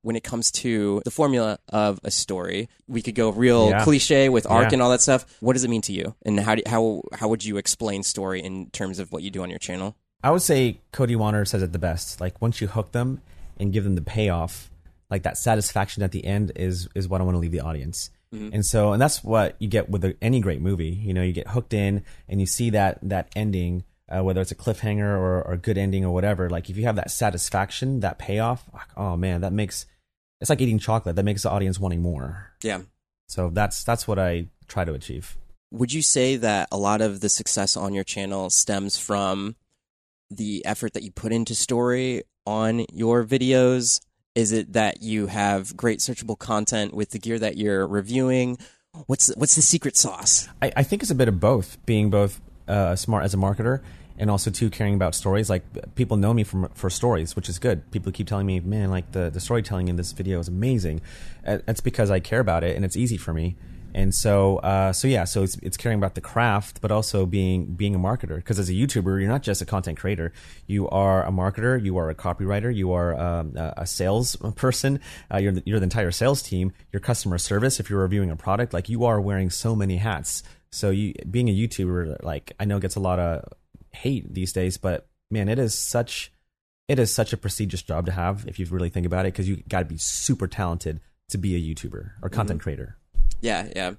When 0.01 0.15
it 0.15 0.23
comes 0.23 0.51
to 0.63 1.01
the 1.05 1.11
formula 1.11 1.59
of 1.69 1.99
a 2.03 2.11
story, 2.11 2.69
we 2.87 3.01
could 3.01 3.13
go 3.15 3.29
real 3.29 3.69
Yeah. 3.69 3.83
cliche 3.83 4.29
with 4.29 4.49
arc 4.49 4.67
Yeah. 4.69 4.73
and 4.75 4.81
all 4.81 4.89
that 4.91 5.01
stuff. 5.01 5.25
What 5.41 5.53
does 5.53 5.63
it 5.65 5.69
mean 5.69 5.81
to 5.81 5.91
you, 5.93 6.15
and 6.25 6.39
how 6.39 6.55
do, 6.55 6.61
how 6.65 7.01
how 7.13 7.27
would 7.27 7.43
you 7.43 7.57
explain 7.57 8.03
story 8.03 8.41
in 8.41 8.69
terms 8.71 8.99
of 8.99 9.11
what 9.11 9.21
you 9.21 9.29
do 9.29 9.43
on 9.43 9.49
your 9.49 9.59
channel? 9.59 9.95
I 10.23 10.31
would 10.31 10.41
say 10.41 10.79
Cody 10.91 11.15
Wanner 11.15 11.45
says 11.45 11.61
it 11.61 11.73
the 11.73 11.79
best. 11.79 12.19
Like 12.21 12.41
once 12.41 12.61
you 12.61 12.67
hook 12.67 12.91
them 12.91 13.21
and 13.59 13.73
give 13.73 13.83
them 13.83 13.95
the 13.95 14.01
payoff, 14.01 14.71
like 15.11 15.23
that 15.23 15.37
satisfaction 15.37 16.01
at 16.03 16.11
the 16.11 16.23
end 16.25 16.51
is 16.55 16.87
is 16.95 17.07
what 17.09 17.19
I 17.21 17.23
want 17.25 17.35
to 17.35 17.39
leave 17.39 17.51
the 17.51 17.61
audience. 17.61 18.09
And 18.31 18.65
so, 18.65 18.91
and 18.91 19.01
that's 19.01 19.23
what 19.23 19.55
you 19.57 19.67
get 19.69 19.89
with 19.89 20.03
a, 20.03 20.15
any 20.21 20.41
great 20.41 20.61
movie. 20.61 20.89
You 20.89 21.13
know, 21.13 21.23
you 21.23 21.31
get 21.33 21.47
hooked 21.47 21.73
in 21.73 22.03
and 22.29 22.39
you 22.41 22.45
see 22.45 22.69
that 22.71 22.99
that 23.03 23.29
ending, 23.37 23.83
uh, 24.09 24.23
whether 24.23 24.41
it's 24.41 24.51
a 24.51 24.55
cliffhanger 24.55 25.01
or, 25.01 25.41
or 25.41 25.53
a 25.53 25.57
good 25.57 25.77
ending 25.77 26.05
or 26.05 26.13
whatever. 26.13 26.49
Like 26.49 26.69
if 26.69 26.77
you 26.77 26.83
have 26.85 26.95
that 26.95 27.11
satisfaction, 27.11 27.99
that 28.01 28.17
payoff, 28.17 28.63
oh 28.95 29.17
man, 29.17 29.41
that 29.41 29.53
makes 29.53 29.85
it's 30.39 30.49
like 30.49 30.61
eating 30.61 30.79
chocolate. 30.79 31.15
That 31.15 31.23
makes 31.23 31.43
the 31.43 31.49
audience 31.49 31.79
wanting 31.79 32.01
more. 32.01 32.53
Yeah. 32.63 32.81
So 33.27 33.49
that's 33.49 33.83
that's 33.83 34.07
what 34.07 34.19
I 34.19 34.47
try 34.67 34.85
to 34.85 34.93
achieve. 34.93 35.37
Would 35.71 35.91
you 35.91 36.01
say 36.01 36.37
that 36.37 36.69
a 36.71 36.77
lot 36.77 37.01
of 37.01 37.19
the 37.19 37.29
success 37.29 37.75
on 37.75 37.93
your 37.93 38.05
channel 38.05 38.49
stems 38.49 38.97
from 38.97 39.55
the 40.29 40.65
effort 40.65 40.93
that 40.93 41.03
you 41.03 41.11
put 41.11 41.33
into 41.33 41.55
story 41.55 42.23
on 42.45 42.85
your 42.93 43.25
videos? 43.25 43.99
Is 44.35 44.51
it 44.51 44.73
that 44.73 45.01
you 45.01 45.27
have 45.27 45.75
great 45.75 45.99
searchable 45.99 46.37
content 46.37 46.93
with 46.93 47.09
the 47.09 47.19
gear 47.19 47.39
that 47.39 47.57
you're 47.57 47.85
reviewing? 47.85 48.57
What's 49.07 49.35
what's 49.35 49.55
the 49.55 49.61
secret 49.61 49.97
sauce? 49.97 50.47
I, 50.61 50.71
I 50.77 50.83
think 50.83 51.01
it's 51.01 51.11
a 51.11 51.15
bit 51.15 51.27
of 51.27 51.39
both, 51.39 51.83
being 51.85 52.09
both 52.09 52.39
uh, 52.67 52.95
smart 52.95 53.23
as 53.25 53.33
a 53.33 53.37
marketer 53.37 53.81
and 54.17 54.29
also 54.29 54.51
too 54.51 54.69
caring 54.69 54.95
about 54.95 55.15
stories. 55.15 55.49
Like 55.49 55.63
people 55.95 56.17
know 56.17 56.33
me 56.33 56.43
from 56.43 56.69
for 56.73 56.89
stories, 56.89 57.35
which 57.35 57.49
is 57.49 57.59
good. 57.59 57.89
People 57.91 58.11
keep 58.11 58.27
telling 58.27 58.45
me, 58.45 58.59
"Man, 58.59 58.89
like 58.89 59.11
the 59.11 59.29
the 59.29 59.39
storytelling 59.39 59.87
in 59.87 59.95
this 59.95 60.11
video 60.11 60.39
is 60.39 60.47
amazing." 60.47 61.01
Uh, 61.45 61.59
That's 61.65 61.81
because 61.81 62.11
I 62.11 62.19
care 62.19 62.39
about 62.39 62.63
it 62.63 62.75
and 62.75 62.83
it's 62.83 62.97
easy 62.97 63.17
for 63.17 63.33
me. 63.33 63.55
And 63.93 64.13
so, 64.13 64.57
uh, 64.57 64.93
so 64.93 65.07
yeah, 65.07 65.23
so 65.23 65.41
it's 65.41 65.57
it's 65.63 65.75
caring 65.75 65.97
about 65.97 66.13
the 66.13 66.21
craft, 66.21 66.81
but 66.81 66.91
also 66.91 67.25
being 67.25 67.73
being 67.73 67.95
a 67.95 67.99
marketer. 67.99 68.35
Because 68.35 68.59
as 68.59 68.69
a 68.69 68.73
YouTuber, 68.73 69.19
you're 69.19 69.29
not 69.29 69.41
just 69.41 69.61
a 69.61 69.65
content 69.65 69.97
creator; 69.97 70.33
you 70.67 70.87
are 70.89 71.25
a 71.25 71.31
marketer, 71.31 71.83
you 71.83 71.97
are 71.97 72.09
a 72.11 72.15
copywriter, 72.15 72.73
you 72.73 72.91
are 72.91 73.17
um, 73.17 73.53
a, 73.55 73.87
sales 73.87 74.35
person, 74.55 74.99
uh, 75.33 75.37
you're 75.37 75.53
the, 75.53 75.63
you're 75.65 75.79
the 75.79 75.85
entire 75.85 76.11
sales 76.11 76.43
team, 76.43 76.73
your 76.91 76.99
customer 76.99 77.39
service. 77.39 77.79
If 77.79 77.89
you're 77.89 78.01
reviewing 78.01 78.29
a 78.29 78.35
product, 78.35 78.71
like 78.71 78.87
you 78.87 79.05
are 79.05 79.19
wearing 79.19 79.49
so 79.49 79.75
many 79.75 79.97
hats. 79.97 80.43
So 80.69 80.91
you 80.91 81.15
being 81.31 81.49
a 81.49 81.55
YouTuber, 81.55 82.23
like 82.23 82.53
I 82.59 82.65
know 82.65 82.79
gets 82.79 82.97
a 82.97 82.99
lot 82.99 83.19
of 83.19 83.51
hate 83.97 84.33
these 84.33 84.53
days, 84.53 84.77
but 84.77 85.07
man, 85.29 85.49
it 85.49 85.59
is 85.59 85.73
such 85.73 86.31
it 86.87 86.99
is 86.99 87.13
such 87.13 87.33
a 87.33 87.37
prestigious 87.37 87.81
job 87.81 88.05
to 88.05 88.11
have 88.11 88.45
if 88.47 88.59
you 88.59 88.65
really 88.67 88.89
think 88.89 89.05
about 89.05 89.25
it, 89.25 89.33
because 89.33 89.49
you 89.49 89.63
got 89.67 89.79
to 89.79 89.85
be 89.85 89.97
super 89.97 90.47
talented 90.47 90.99
to 91.29 91.37
be 91.37 91.55
a 91.55 91.75
YouTuber 91.75 92.11
or 92.21 92.29
content 92.29 92.61
creator. 92.61 92.97
Yeah, 93.41 93.67
yeah. 93.75 93.93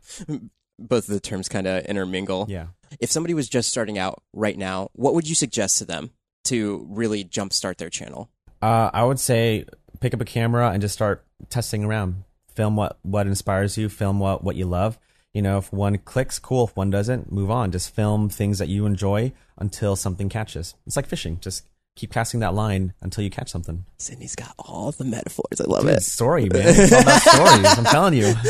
Both 0.79 1.09
of 1.09 1.15
the 1.15 1.21
terms 1.21 1.49
kind 1.49 1.67
of 1.67 1.85
intermingle. 1.85 2.47
Yeah. 2.49 2.69
If 3.01 3.11
somebody 3.11 3.35
was 3.35 3.49
just 3.49 3.69
starting 3.69 3.99
out 3.99 4.23
right 4.33 4.57
now, 4.57 4.89
what 4.95 5.15
would 5.15 5.29
you 5.29 5.35
suggest 5.35 5.79
to 5.79 5.85
them 5.85 6.11
to 6.45 6.87
really 6.89 7.25
jumpstart 7.25 7.77
their 7.77 7.91
channel? 7.91 8.31
Uh, 8.63 8.91
I 8.93 9.05
would 9.05 9.21
say 9.21 9.67
pick 10.01 10.15
up 10.15 10.21
a 10.21 10.25
camera 10.25 10.71
and 10.71 10.81
just 10.81 10.95
start 10.95 11.25
testing 11.51 11.85
around. 11.85 12.25
Film 12.55 12.75
what 12.75 12.99
what 13.03 13.27
inspires 13.27 13.77
you. 13.77 13.89
Film 13.89 14.19
what 14.19 14.43
what 14.43 14.57
you 14.57 14.65
love. 14.65 14.99
You 15.35 15.43
know, 15.43 15.59
if 15.59 15.73
one 15.73 15.99
clicks, 15.99 16.39
cool. 16.39 16.65
If 16.65 16.77
one 16.77 16.91
doesn't, 16.91 17.31
move 17.31 17.51
on. 17.51 17.71
Just 17.71 17.95
film 17.95 18.29
things 18.29 18.59
that 18.59 18.69
you 18.69 18.87
enjoy 18.87 19.33
until 19.59 19.95
something 19.97 20.29
catches. 20.29 20.75
It's 20.87 20.97
like 20.97 21.07
fishing. 21.07 21.39
Just 21.41 21.65
keep 21.97 22.13
casting 22.13 22.41
that 22.41 22.55
line 22.55 22.95
until 23.03 23.25
you 23.25 23.31
catch 23.31 23.51
something. 23.51 23.85
Sidney's 23.99 24.37
got 24.37 24.55
all 24.59 24.93
the 24.93 25.05
metaphors. 25.05 25.61
I 25.61 25.65
love 25.65 25.83
Dude, 25.83 25.91
it. 25.93 26.03
story, 26.03 26.49
man. 26.49 26.63
It's 26.65 26.93
all 26.93 27.03
about 27.03 27.23
stories. 27.23 27.79
I'm 27.79 27.85
telling 27.85 28.15
you. 28.15 28.35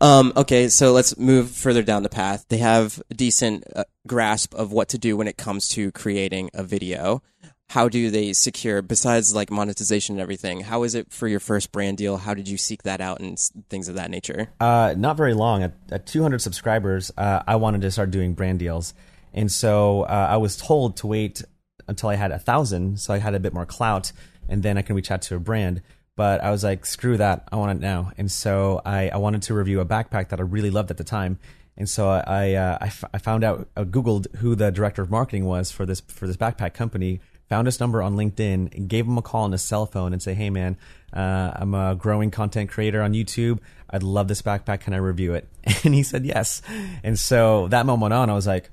Um, 0.00 0.32
okay, 0.36 0.68
so 0.70 0.92
let's 0.92 1.16
move 1.18 1.50
further 1.50 1.82
down 1.82 2.02
the 2.02 2.08
path. 2.08 2.46
They 2.48 2.56
have 2.58 3.02
a 3.10 3.14
decent 3.14 3.64
uh, 3.76 3.84
grasp 4.06 4.54
of 4.54 4.72
what 4.72 4.88
to 4.88 4.98
do 4.98 5.14
when 5.16 5.28
it 5.28 5.36
comes 5.36 5.68
to 5.70 5.92
creating 5.92 6.50
a 6.54 6.62
video. 6.64 7.22
How 7.70 7.88
do 7.88 8.10
they 8.10 8.32
secure, 8.32 8.82
besides 8.82 9.34
like 9.34 9.50
monetization 9.50 10.14
and 10.14 10.22
everything, 10.22 10.60
how 10.60 10.82
is 10.84 10.94
it 10.94 11.12
for 11.12 11.26
your 11.26 11.40
first 11.40 11.72
brand 11.72 11.98
deal? 11.98 12.18
How 12.18 12.34
did 12.34 12.46
you 12.48 12.56
seek 12.56 12.84
that 12.84 13.00
out 13.00 13.20
and 13.20 13.38
things 13.68 13.88
of 13.88 13.96
that 13.96 14.10
nature? 14.10 14.50
Uh, 14.60 14.94
not 14.96 15.16
very 15.16 15.34
long. 15.34 15.62
At, 15.62 15.74
at 15.90 16.06
200 16.06 16.40
subscribers, 16.40 17.10
uh, 17.16 17.42
I 17.46 17.56
wanted 17.56 17.80
to 17.80 17.90
start 17.90 18.10
doing 18.10 18.34
brand 18.34 18.58
deals, 18.58 18.94
and 19.32 19.50
so 19.50 20.02
uh, 20.02 20.28
I 20.30 20.36
was 20.36 20.56
told 20.56 20.96
to 20.98 21.06
wait 21.06 21.42
until 21.88 22.08
I 22.08 22.14
had 22.14 22.30
a 22.30 22.38
thousand, 22.38 23.00
so 23.00 23.12
I 23.12 23.18
had 23.18 23.34
a 23.34 23.40
bit 23.40 23.52
more 23.52 23.66
clout, 23.66 24.12
and 24.48 24.62
then 24.62 24.78
I 24.78 24.82
can 24.82 24.94
reach 24.94 25.10
out 25.10 25.22
to 25.22 25.36
a 25.36 25.40
brand. 25.40 25.82
But 26.16 26.42
I 26.44 26.50
was 26.50 26.62
like, 26.62 26.86
screw 26.86 27.16
that, 27.16 27.48
I 27.50 27.56
want 27.56 27.78
it 27.78 27.82
now. 27.82 28.12
And 28.16 28.30
so 28.30 28.80
I, 28.84 29.08
I 29.08 29.16
wanted 29.16 29.42
to 29.42 29.54
review 29.54 29.80
a 29.80 29.84
backpack 29.84 30.28
that 30.28 30.38
I 30.38 30.44
really 30.44 30.70
loved 30.70 30.90
at 30.92 30.96
the 30.96 31.04
time. 31.04 31.38
And 31.76 31.88
so 31.88 32.08
I, 32.08 32.54
uh, 32.54 32.78
I, 32.80 32.92
I 33.12 33.18
found 33.18 33.42
out, 33.42 33.68
uh, 33.76 33.82
Googled 33.82 34.36
who 34.36 34.54
the 34.54 34.70
director 34.70 35.02
of 35.02 35.10
marketing 35.10 35.44
was 35.44 35.72
for 35.72 35.84
this 35.84 36.00
for 36.06 36.28
this 36.28 36.36
backpack 36.36 36.72
company. 36.72 37.20
Found 37.50 37.66
his 37.66 37.78
number 37.78 38.02
on 38.02 38.16
LinkedIn, 38.16 38.88
gave 38.88 39.06
him 39.06 39.18
a 39.18 39.22
call 39.22 39.44
on 39.44 39.52
his 39.52 39.62
cell 39.62 39.86
phone, 39.86 40.12
and 40.12 40.22
say, 40.22 40.34
"Hey 40.34 40.50
man, 40.50 40.76
uh, 41.12 41.52
I'm 41.56 41.74
a 41.74 41.94
growing 41.94 42.30
content 42.30 42.70
creator 42.70 43.02
on 43.02 43.12
YouTube. 43.12 43.58
I'd 43.90 44.02
love 44.02 44.28
this 44.28 44.42
backpack. 44.42 44.80
Can 44.80 44.94
I 44.94 44.98
review 44.98 45.34
it?" 45.34 45.48
And 45.84 45.94
he 45.94 46.02
said 46.02 46.24
yes. 46.24 46.62
And 47.02 47.18
so 47.18 47.68
that 47.68 47.86
moment 47.86 48.12
on, 48.12 48.30
I 48.30 48.34
was 48.34 48.46
like, 48.46 48.70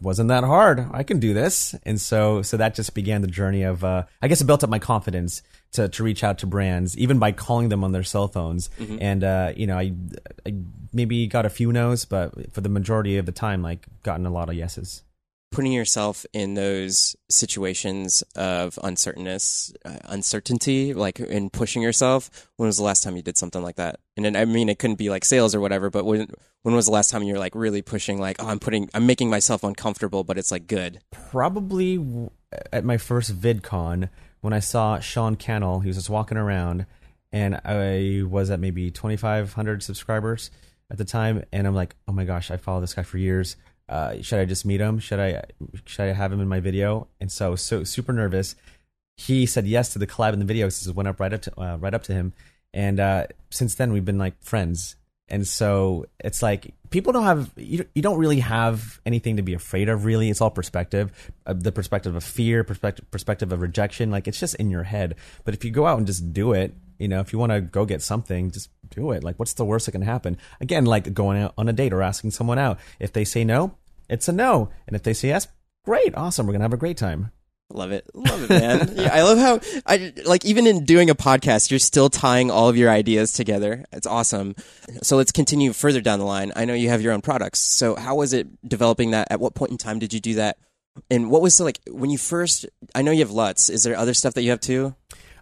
wasn't 0.00 0.28
that 0.28 0.44
hard. 0.44 0.86
I 0.92 1.02
can 1.02 1.18
do 1.18 1.34
this. 1.34 1.74
And 1.84 2.00
so, 2.00 2.42
so 2.42 2.56
that 2.56 2.74
just 2.74 2.94
began 2.94 3.20
the 3.20 3.28
journey 3.28 3.62
of, 3.62 3.82
uh, 3.82 4.04
I 4.22 4.28
guess 4.28 4.40
it 4.40 4.44
built 4.44 4.62
up 4.62 4.70
my 4.70 4.78
confidence 4.78 5.42
to, 5.72 5.88
to 5.88 6.02
reach 6.02 6.22
out 6.22 6.38
to 6.38 6.46
brands, 6.46 6.96
even 6.96 7.18
by 7.18 7.32
calling 7.32 7.68
them 7.68 7.84
on 7.84 7.92
their 7.92 8.04
cell 8.04 8.28
phones. 8.28 8.70
And, 9.00 9.24
uh, 9.24 9.52
you 9.56 9.66
know, 9.66 9.76
I, 9.76 9.92
I 10.46 10.54
maybe 10.92 11.26
got 11.26 11.46
a 11.46 11.50
few 11.50 11.72
no's, 11.72 12.04
but 12.04 12.52
for 12.52 12.60
the 12.60 12.68
majority 12.68 13.16
of 13.18 13.26
the 13.26 13.32
time, 13.32 13.62
like 13.62 13.86
gotten 14.02 14.26
a 14.26 14.30
lot 14.30 14.48
of 14.48 14.54
yeses. 14.54 15.02
Putting 15.50 15.72
yourself 15.72 16.26
in 16.32 16.54
those 16.54 17.16
situations 17.30 18.22
of 18.36 18.78
uncertainness, 18.82 19.72
uh, 19.84 19.96
uncertainty, 20.04 20.92
like 20.92 21.20
in 21.20 21.48
pushing 21.50 21.80
yourself. 21.82 22.50
When 22.56 22.66
was 22.66 22.76
the 22.76 22.82
last 22.82 23.02
time 23.02 23.16
you 23.16 23.22
did 23.22 23.38
something 23.38 23.62
like 23.62 23.76
that? 23.76 24.00
And 24.16 24.26
then, 24.26 24.36
I 24.36 24.44
mean, 24.44 24.68
it 24.68 24.78
couldn't 24.78 24.96
be 24.96 25.08
like 25.10 25.24
sales 25.24 25.54
or 25.54 25.60
whatever, 25.60 25.90
but 25.90 26.04
when 26.04 26.28
when 26.62 26.74
was 26.74 26.86
the 26.86 26.92
last 26.92 27.10
time 27.10 27.22
you 27.22 27.32
were 27.32 27.38
like 27.38 27.54
really 27.54 27.82
pushing, 27.82 28.20
like, 28.20 28.42
oh, 28.42 28.48
I'm 28.48 28.58
putting, 28.58 28.90
I'm 28.92 29.06
making 29.06 29.30
myself 29.30 29.64
uncomfortable, 29.64 30.22
but 30.24 30.36
it's 30.36 30.50
like 30.50 30.66
good. 30.66 31.00
Probably 31.10 32.28
at 32.72 32.84
my 32.84 32.98
first 32.98 33.34
VidCon 33.40 34.08
when 34.40 34.52
I 34.52 34.60
saw 34.60 34.98
Sean 34.98 35.36
Cannell. 35.36 35.80
He 35.80 35.88
was 35.88 35.96
just 35.96 36.10
walking 36.10 36.38
around, 36.38 36.86
and 37.32 37.60
I 37.64 38.22
was 38.28 38.50
at 38.50 38.60
maybe 38.60 38.90
2,500 38.90 39.82
subscribers 39.82 40.50
at 40.90 40.98
the 40.98 41.04
time, 41.04 41.44
and 41.52 41.66
I'm 41.66 41.74
like, 41.74 41.94
oh 42.06 42.12
my 42.12 42.24
gosh, 42.24 42.50
I 42.50 42.56
follow 42.56 42.80
this 42.80 42.94
guy 42.94 43.02
for 43.02 43.18
years. 43.18 43.56
Uh, 43.88 44.20
should 44.20 44.38
I 44.38 44.44
just 44.44 44.64
meet 44.64 44.80
him? 44.80 44.98
Should 44.98 45.20
I 45.20 45.42
should 45.84 46.02
I 46.02 46.12
have 46.12 46.32
him 46.32 46.40
in 46.40 46.48
my 46.48 46.60
video? 46.60 47.08
And 47.20 47.30
so 47.32 47.56
so 47.56 47.84
super 47.84 48.12
nervous. 48.12 48.54
He 49.16 49.46
said 49.46 49.66
yes 49.66 49.92
to 49.94 49.98
the 49.98 50.06
collab 50.06 50.32
in 50.32 50.38
the 50.38 50.44
video. 50.44 50.68
So 50.68 50.92
went 50.92 51.08
up 51.08 51.20
right 51.20 51.32
up 51.32 51.42
to 51.42 51.60
uh, 51.60 51.76
right 51.76 51.94
up 51.94 52.02
to 52.04 52.12
him, 52.12 52.32
and 52.72 53.00
uh, 53.00 53.26
since 53.50 53.74
then 53.74 53.92
we've 53.92 54.04
been 54.04 54.18
like 54.18 54.42
friends. 54.42 54.96
And 55.30 55.46
so 55.46 56.06
it's 56.20 56.42
like 56.42 56.72
people 56.90 57.12
don't 57.12 57.24
have 57.24 57.52
you, 57.56 57.84
you 57.94 58.02
don't 58.02 58.18
really 58.18 58.40
have 58.40 59.00
anything 59.04 59.36
to 59.36 59.42
be 59.42 59.54
afraid 59.54 59.88
of 59.88 60.04
really 60.04 60.30
it's 60.30 60.40
all 60.40 60.50
perspective 60.50 61.32
uh, 61.46 61.52
the 61.52 61.72
perspective 61.72 62.14
of 62.14 62.24
fear 62.24 62.64
perspective 62.64 63.10
perspective 63.10 63.52
of 63.52 63.60
rejection 63.60 64.10
like 64.10 64.26
it's 64.26 64.40
just 64.40 64.54
in 64.56 64.70
your 64.70 64.84
head 64.84 65.14
but 65.44 65.54
if 65.54 65.64
you 65.64 65.70
go 65.70 65.86
out 65.86 65.98
and 65.98 66.06
just 66.06 66.32
do 66.32 66.52
it 66.52 66.74
you 66.98 67.08
know 67.08 67.20
if 67.20 67.32
you 67.32 67.38
want 67.38 67.52
to 67.52 67.60
go 67.60 67.84
get 67.84 68.02
something 68.02 68.50
just 68.50 68.70
do 68.90 69.12
it 69.12 69.24
like 69.24 69.38
what's 69.38 69.54
the 69.54 69.64
worst 69.64 69.86
that 69.86 69.92
can 69.92 70.02
happen 70.02 70.36
again 70.60 70.84
like 70.84 71.12
going 71.14 71.40
out 71.40 71.54
on 71.56 71.68
a 71.68 71.72
date 71.72 71.92
or 71.92 72.02
asking 72.02 72.30
someone 72.30 72.58
out 72.58 72.78
if 72.98 73.12
they 73.12 73.24
say 73.24 73.44
no 73.44 73.74
it's 74.08 74.28
a 74.28 74.32
no 74.32 74.70
and 74.86 74.96
if 74.96 75.02
they 75.02 75.14
say 75.14 75.28
yes 75.28 75.48
great 75.84 76.14
awesome 76.14 76.46
we're 76.46 76.52
gonna 76.52 76.64
have 76.64 76.72
a 76.72 76.76
great 76.76 76.96
time 76.96 77.30
Love 77.70 77.92
it. 77.92 78.08
Love 78.14 78.44
it, 78.44 78.48
man. 78.48 78.92
yeah, 78.96 79.10
I 79.12 79.22
love 79.22 79.38
how 79.38 79.60
I 79.84 80.14
like 80.24 80.44
even 80.46 80.66
in 80.66 80.86
doing 80.86 81.10
a 81.10 81.14
podcast, 81.14 81.70
you're 81.70 81.78
still 81.78 82.08
tying 82.08 82.50
all 82.50 82.70
of 82.70 82.78
your 82.78 82.88
ideas 82.88 83.32
together. 83.32 83.84
It's 83.92 84.06
awesome. 84.06 84.56
So 85.02 85.18
let's 85.18 85.32
continue 85.32 85.74
further 85.74 86.00
down 86.00 86.18
the 86.18 86.24
line. 86.24 86.50
I 86.56 86.64
know 86.64 86.72
you 86.72 86.88
have 86.88 87.02
your 87.02 87.12
own 87.12 87.20
products. 87.20 87.60
So 87.60 87.94
how 87.94 88.16
was 88.16 88.32
it 88.32 88.48
developing 88.66 89.10
that? 89.10 89.28
At 89.30 89.38
what 89.38 89.54
point 89.54 89.70
in 89.70 89.76
time 89.76 89.98
did 89.98 90.14
you 90.14 90.20
do 90.20 90.34
that? 90.36 90.56
And 91.10 91.30
what 91.30 91.42
was 91.42 91.58
the 91.58 91.64
like 91.64 91.78
when 91.90 92.08
you 92.08 92.16
first 92.16 92.64
I 92.94 93.02
know 93.02 93.10
you 93.10 93.20
have 93.20 93.30
LUTs. 93.30 93.68
Is 93.68 93.82
there 93.82 93.96
other 93.96 94.14
stuff 94.14 94.32
that 94.34 94.42
you 94.42 94.50
have 94.50 94.60
too? 94.60 94.94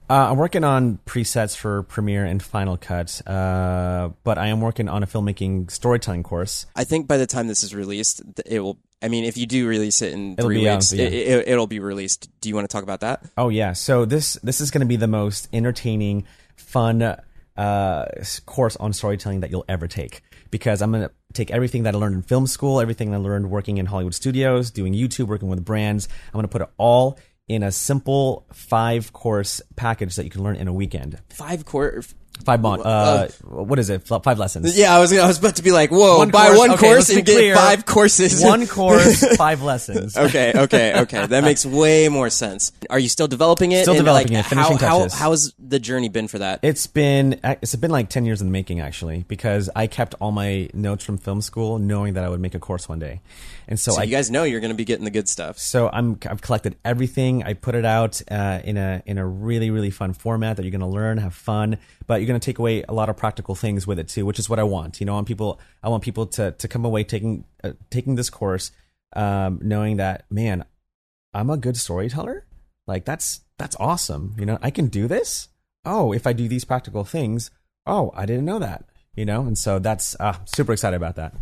Uh, 0.08 0.30
I'm 0.30 0.36
working 0.36 0.62
on 0.62 0.98
presets 1.04 1.56
for 1.56 1.82
Premiere 1.82 2.24
and 2.24 2.40
Final 2.40 2.76
Cut, 2.76 3.26
uh, 3.26 4.10
but 4.22 4.38
I 4.38 4.48
am 4.48 4.60
working 4.60 4.88
on 4.88 5.02
a 5.02 5.06
filmmaking 5.06 5.68
storytelling 5.68 6.22
course. 6.22 6.66
I 6.76 6.84
think 6.84 7.08
by 7.08 7.16
the 7.16 7.26
time 7.26 7.48
this 7.48 7.64
is 7.64 7.74
released, 7.74 8.22
it 8.46 8.60
will. 8.60 8.78
I 9.02 9.08
mean, 9.08 9.24
if 9.24 9.36
you 9.36 9.46
do 9.46 9.66
release 9.66 10.02
it 10.02 10.12
in 10.12 10.34
It'll 10.34 10.46
three 10.46 10.60
be 10.60 10.68
out, 10.68 10.76
weeks, 10.76 10.92
yeah. 10.92 11.06
it, 11.06 11.48
it, 11.48 11.56
will 11.56 11.66
be 11.66 11.80
released. 11.80 12.30
Do 12.40 12.48
you 12.48 12.54
want 12.54 12.68
to 12.68 12.72
talk 12.72 12.84
about 12.84 13.00
that? 13.00 13.24
Oh 13.36 13.48
yeah, 13.48 13.72
so 13.72 14.04
this 14.04 14.34
this 14.44 14.60
is 14.60 14.70
going 14.70 14.80
to 14.80 14.86
be 14.86 14.96
the 14.96 15.08
most 15.08 15.48
entertaining, 15.52 16.24
fun 16.54 17.16
uh, 17.56 18.04
course 18.46 18.76
on 18.76 18.92
storytelling 18.92 19.40
that 19.40 19.50
you'll 19.50 19.64
ever 19.68 19.88
take 19.88 20.22
because 20.52 20.82
I'm 20.82 20.92
going 20.92 21.08
to 21.08 21.10
take 21.32 21.50
everything 21.50 21.82
that 21.82 21.96
I 21.96 21.98
learned 21.98 22.14
in 22.14 22.22
film 22.22 22.46
school, 22.46 22.80
everything 22.80 23.12
I 23.12 23.18
learned 23.18 23.50
working 23.50 23.78
in 23.78 23.86
Hollywood 23.86 24.14
studios, 24.14 24.70
doing 24.70 24.94
YouTube, 24.94 25.26
working 25.26 25.48
with 25.48 25.64
brands. 25.64 26.08
I'm 26.28 26.34
going 26.34 26.44
to 26.44 26.48
put 26.48 26.62
it 26.62 26.68
all 26.76 27.18
in 27.48 27.62
a 27.62 27.72
simple 27.72 28.46
five 28.52 29.12
course 29.12 29.62
package 29.76 30.16
that 30.16 30.24
you 30.24 30.30
can 30.30 30.42
learn 30.42 30.56
in 30.56 30.68
a 30.68 30.72
weekend. 30.72 31.20
Five 31.30 31.64
core. 31.64 32.02
Five 32.44 32.60
mon- 32.60 32.80
uh, 32.82 33.28
what 33.44 33.78
is 33.78 33.90
it? 33.90 34.06
Five 34.06 34.38
lessons. 34.38 34.76
Yeah, 34.78 34.94
I 34.94 35.00
was 35.00 35.12
I 35.16 35.26
was 35.26 35.38
about 35.38 35.56
to 35.56 35.62
be 35.62 35.72
like, 35.72 35.90
whoa, 35.90 36.18
One 36.18 36.30
buy 36.30 36.46
course- 36.46 36.58
one 36.58 36.70
okay, 36.72 36.78
course 36.80 36.96
let's 36.96 37.10
be 37.10 37.16
and 37.18 37.26
get 37.26 37.32
clear. 37.34 37.54
five 37.56 37.86
courses. 37.86 38.42
One 38.44 38.66
course, 38.66 39.24
five 39.36 39.62
lessons. 39.62 40.16
okay, 40.16 40.52
okay, 40.54 41.00
okay. 41.00 41.26
That 41.26 41.42
makes 41.42 41.66
way 41.66 42.08
more 42.08 42.30
sense. 42.30 42.70
Are 42.90 42.98
you 42.98 43.08
still 43.08 43.26
developing 43.28 43.72
it? 43.72 43.82
Still 43.82 43.94
And, 43.94 44.00
developing 44.04 44.34
like, 44.34 44.44
it, 44.46 44.48
finishing 44.48 44.76
how, 44.78 44.98
touches. 45.00 45.14
How, 45.14 45.30
how's 45.30 45.52
the 45.58 45.78
journey 45.80 46.08
been 46.08 46.28
for 46.28 46.38
that? 46.38 46.60
It's 46.62 46.86
been 46.86 47.40
it's 47.42 47.74
been 47.74 47.90
like 47.90 48.08
ten 48.10 48.24
years 48.24 48.40
in 48.40 48.46
the 48.46 48.52
making 48.52 48.80
actually 48.80 49.24
because 49.26 49.68
I 49.74 49.86
kept 49.88 50.14
all 50.20 50.30
my 50.30 50.68
notes 50.72 51.04
from 51.04 51.18
film 51.18 51.40
school, 51.40 51.78
knowing 51.78 52.14
that 52.14 52.22
I 52.24 52.28
would 52.28 52.40
make 52.40 52.54
a 52.54 52.58
course 52.60 52.88
one 52.88 52.98
day, 53.00 53.20
and 53.66 53.80
so, 53.80 53.92
so 53.92 54.00
I 54.00 54.04
you 54.04 54.10
guys 54.12 54.30
know 54.30 54.44
you're 54.44 54.60
going 54.60 54.70
to 54.70 54.76
be 54.76 54.84
getting 54.84 55.04
the 55.04 55.10
good 55.10 55.28
stuff. 55.28 55.58
so 55.58 55.88
I'm 55.92 56.18
I've 56.30 56.42
collected 56.42 56.76
everything. 56.84 57.42
I 57.42 57.54
put 57.54 57.74
it 57.74 57.84
out 57.84 58.20
uh, 58.30 58.60
in 58.62 58.76
a 58.76 59.02
in 59.06 59.18
a 59.18 59.26
really 59.26 59.70
really 59.70 59.90
fun 59.90 60.12
format 60.12 60.56
that 60.56 60.62
you're 60.62 60.70
going 60.70 60.80
to 60.80 60.86
learn, 60.86 61.18
have 61.18 61.34
fun, 61.34 61.78
but 62.06 62.20
you're 62.20 62.25
going 62.26 62.38
to 62.38 62.44
take 62.44 62.58
away 62.58 62.82
a 62.88 62.92
lot 62.92 63.08
of 63.08 63.16
practical 63.16 63.54
things 63.54 63.86
with 63.86 63.98
it 63.98 64.08
too, 64.08 64.26
which 64.26 64.38
is 64.38 64.48
what 64.48 64.58
I 64.58 64.64
want. 64.64 65.00
You 65.00 65.06
know, 65.06 65.12
I 65.12 65.16
want 65.16 65.28
people 65.28 65.60
I 65.82 65.88
want 65.88 66.02
people 66.02 66.26
to 66.26 66.52
to 66.52 66.68
come 66.68 66.84
away 66.84 67.04
taking 67.04 67.44
uh, 67.64 67.72
taking 67.90 68.14
this 68.16 68.30
course, 68.30 68.72
um, 69.14 69.60
knowing 69.62 69.96
that 69.96 70.24
man, 70.30 70.64
I'm 71.32 71.50
a 71.50 71.56
good 71.56 71.76
storyteller. 71.76 72.46
Like 72.86 73.04
that's 73.04 73.40
that's 73.58 73.76
awesome. 73.78 74.34
You 74.38 74.46
know, 74.46 74.58
I 74.62 74.70
can 74.70 74.88
do 74.88 75.08
this. 75.08 75.48
Oh, 75.84 76.12
if 76.12 76.26
I 76.26 76.32
do 76.32 76.48
these 76.48 76.64
practical 76.64 77.04
things, 77.04 77.50
oh, 77.86 78.12
I 78.14 78.26
didn't 78.26 78.44
know 78.44 78.58
that. 78.58 78.84
You 79.14 79.24
know, 79.24 79.42
and 79.42 79.56
so 79.56 79.78
that's 79.78 80.14
uh, 80.20 80.36
super 80.44 80.72
excited 80.72 80.96
about 80.96 81.16
that. 81.16 81.34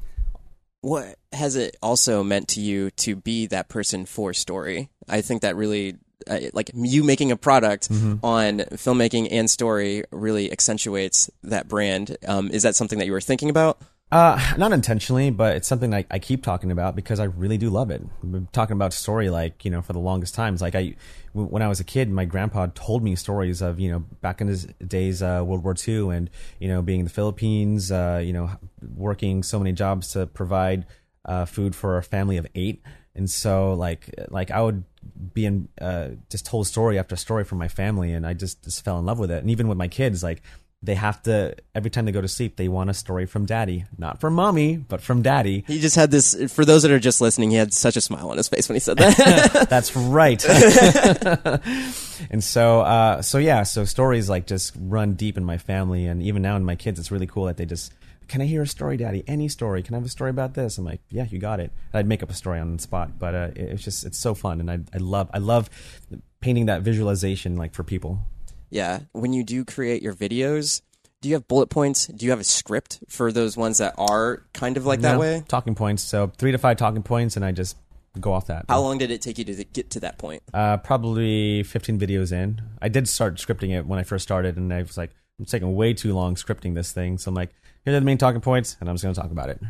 What 0.81 1.16
has 1.33 1.57
it 1.57 1.77
also 1.83 2.23
meant 2.23 2.49
to 2.49 2.61
you 2.61 2.90
to 2.90 3.16
be 3.16 3.47
that 3.47 3.68
person 3.68 4.05
for 4.05 4.33
story? 4.35 4.90
I 5.09 5.23
think 5.23 5.42
that 5.42 5.57
really, 5.57 5.97
uh, 6.29 6.41
like 6.53 6.71
you 6.75 7.05
making 7.05 7.31
a 7.31 7.37
product 7.37 7.89
Mm-hmm. 7.91 8.25
on 8.25 8.59
filmmaking 8.77 9.29
and 9.31 9.49
story 9.51 10.05
really 10.11 10.51
accentuates 10.51 11.31
that 11.43 11.69
brand. 11.69 12.17
Um, 12.27 12.51
is 12.51 12.63
that 12.63 12.75
something 12.77 12.99
that 12.99 13.07
you 13.07 13.13
were 13.13 13.21
thinking 13.21 13.51
about? 13.51 13.81
Uh, 14.13 14.39
not 14.59 14.73
intentionally, 14.73 15.31
but 15.31 15.57
it's 15.57 15.67
something 15.67 15.93
I, 15.93 16.05
I 16.11 16.19
keep 16.21 16.45
talking 16.45 16.71
about 16.71 16.95
because 16.95 17.19
I 17.19 17.25
really 17.25 17.59
do 17.59 17.69
love 17.71 17.91
it. 17.91 18.01
I've 18.23 18.31
been 18.33 18.49
talking 18.53 18.75
about 18.75 18.93
story 18.93 19.29
like 19.31 19.65
you 19.65 19.71
know 19.71 19.83
for 19.83 19.93
the 19.93 19.99
longest 19.99 20.35
times. 20.35 20.61
Like 20.63 20.75
I, 20.77 20.95
w- 21.33 21.49
when 21.51 21.63
I 21.63 21.69
was 21.69 21.81
a 21.81 21.85
kid, 21.85 22.11
my 22.11 22.25
grandpa 22.25 22.67
told 22.75 23.03
me 23.03 23.17
stories 23.17 23.61
of 23.61 23.81
you 23.81 23.91
know 23.91 24.01
back 24.21 24.41
in 24.41 24.47
his 24.47 24.67
days, 24.87 25.21
uh, 25.23 25.43
World 25.45 25.65
War 25.65 25.75
II, 25.77 26.11
and 26.15 26.31
you 26.61 26.69
know 26.69 26.81
being 26.83 27.01
in 27.01 27.05
the 27.07 27.11
Philippines, 27.11 27.91
uh, 27.91 28.21
you 28.23 28.33
know 28.33 28.51
working 28.95 29.43
so 29.43 29.59
many 29.59 29.73
jobs 29.73 30.13
to 30.13 30.27
provide 30.27 30.87
uh, 31.25 31.45
food 31.45 31.75
for 31.75 31.97
a 31.97 32.03
family 32.03 32.37
of 32.37 32.47
eight. 32.55 32.83
And 33.17 33.29
so 33.29 33.75
like 33.75 34.11
like 34.29 34.51
I 34.51 34.61
would 34.61 34.85
be 35.33 35.47
in 35.47 35.69
uh, 35.81 36.11
just 36.31 36.47
told 36.47 36.67
story 36.67 36.99
after 36.99 37.17
story 37.17 37.45
from 37.45 37.59
my 37.59 37.69
family, 37.69 38.12
and 38.12 38.27
I 38.27 38.35
just 38.35 38.62
just 38.64 38.85
fell 38.85 38.99
in 38.99 39.07
love 39.07 39.19
with 39.19 39.31
it. 39.31 39.38
And 39.38 39.51
even 39.51 39.69
with 39.69 39.79
my 39.79 39.88
kids, 39.88 40.23
like 40.23 40.43
they 40.85 40.95
have 40.95 41.23
to 41.23 41.55
every 41.75 41.90
time 41.90 42.05
they 42.05 42.12
go 42.12 42.21
to 42.21 42.29
sleep 42.29 42.57
they 42.57 42.69
want 42.69 42.90
a 42.90 42.95
story 42.95 43.25
from 43.25 43.47
daddy 43.47 43.87
not 43.97 44.21
from 44.21 44.35
mommy 44.35 44.77
but 44.77 45.01
from 45.01 45.23
daddy 45.23 45.64
He 45.67 45.81
just 45.81 45.97
had 45.97 46.11
this. 46.11 46.53
For 46.53 46.64
those 46.64 46.83
that 46.83 46.90
are 46.90 46.99
just 46.99 47.21
listening, 47.21 47.51
he 47.51 47.57
had 47.57 47.73
such 47.73 47.97
a 47.97 48.01
smile 48.01 48.31
on 48.31 48.37
his 48.37 48.49
face 48.49 48.69
when 48.69 48.77
he 48.77 48.81
said 48.81 48.99
that. 48.99 49.67
that's 49.71 49.97
right 49.97 50.45
and 52.31 52.45
so 52.45 52.81
uh 52.81 53.23
so 53.23 53.38
yeah 53.38 53.62
so 53.62 53.85
stories 53.85 54.29
like 54.29 54.47
just 54.47 54.75
run 54.79 55.14
deep 55.14 55.37
in 55.37 55.45
my 55.45 55.59
family 55.59 56.07
and 56.07 56.23
even 56.23 56.43
now 56.43 56.57
in 56.57 56.64
my 56.64 56.77
kids 56.77 56.99
it's 56.99 57.11
really 57.11 57.27
cool 57.27 57.47
that 57.47 57.57
they 57.57 57.64
just 57.64 57.93
can 58.29 58.41
i 58.41 58.45
hear 58.47 58.63
a 58.63 58.67
story 58.67 58.97
daddy 58.97 59.23
any 59.27 59.49
story 59.49 59.83
can 59.83 59.95
i 59.95 59.99
have 59.99 60.07
a 60.07 60.09
story 60.09 60.31
about 60.31 60.55
this 60.55 60.79
i'm 60.79 60.85
like 60.85 61.01
yeah 61.11 61.27
you 61.31 61.39
got 61.39 61.61
it 61.61 61.71
And 61.93 61.99
i'd 62.01 62.07
make 62.07 62.23
up 62.23 62.31
a 62.31 62.35
story 62.35 62.59
on 62.61 62.77
the 62.77 62.83
spot 62.83 63.19
but 63.19 63.35
uh 63.35 63.51
it- 63.55 63.71
it's 63.71 63.83
just 63.83 64.05
it's 64.05 64.19
so 64.19 64.35
fun 64.35 64.61
and 64.61 64.71
i, 64.71 64.79
I 64.93 64.99
love 64.99 65.31
i 65.35 65.39
love 65.39 65.69
painting 66.41 66.67
that 66.67 66.83
visualization 66.83 67.57
like 67.57 67.75
for 67.75 67.83
people 67.85 68.21
yeah. 68.71 69.01
When 69.13 69.33
you 69.33 69.45
do 69.45 69.65
create 69.65 70.03
your 70.03 70.15
videos, 70.15 70.83
do 71.21 71.29
you 71.29 71.37
have 71.37 71.47
bullet 71.47 71.69
points? 71.69 72.09
Do 72.09 72.25
you 72.27 72.31
have 72.33 72.41
a 72.41 72.45
script 72.45 72.99
for 73.09 73.31
those 73.31 73.57
ones 73.57 73.79
that 73.79 73.95
are 73.99 74.43
kind 74.53 74.77
of 74.77 74.85
like 74.85 75.01
that 75.03 75.21
way? 75.21 75.45
talking 75.47 75.77
points 75.77 76.03
so 76.03 76.33
three 76.39 76.51
to 76.51 76.59
five 76.59 76.77
talking 76.77 77.05
points 77.05 77.37
and 77.37 77.45
i 77.45 77.53
just 77.53 77.77
go 78.19 78.33
off 78.33 78.47
that 78.49 78.65
How 78.69 78.81
long 78.81 78.99
did 78.99 79.13
it 79.13 79.23
take 79.23 79.39
you 79.39 79.45
to 79.45 79.63
get 79.65 79.91
to 79.91 80.01
that 80.01 80.19
point? 80.19 80.43
Uh, 80.53 80.79
probably 80.79 81.63
15 81.63 82.01
videos 82.01 82.33
in. 82.33 82.63
I 82.83 82.89
did 82.89 83.09
start 83.09 83.37
scripting 83.37 83.71
it 83.71 83.87
when 83.87 83.99
I 84.01 84.03
first 84.03 84.23
started, 84.25 84.57
and 84.57 84.73
I 84.73 84.83
was 84.83 84.97
like, 84.97 85.11
I'm 85.39 85.45
taking 85.45 85.75
way 85.77 85.95
too 85.95 86.13
long 86.15 86.35
scripting 86.37 86.75
this 86.75 86.91
thing. 86.93 87.19
So 87.19 87.29
I'm 87.29 87.35
like, 87.35 87.51
here 87.85 87.94
are 87.94 88.01
the 88.01 88.05
main 88.05 88.18
talking 88.18 88.40
points, 88.40 88.77
and 88.81 88.88
I'm 88.88 88.94
just 88.94 89.05
going 89.05 89.14
to 89.14 89.20
talk 89.20 89.31
about 89.31 89.49
it. 89.51 89.61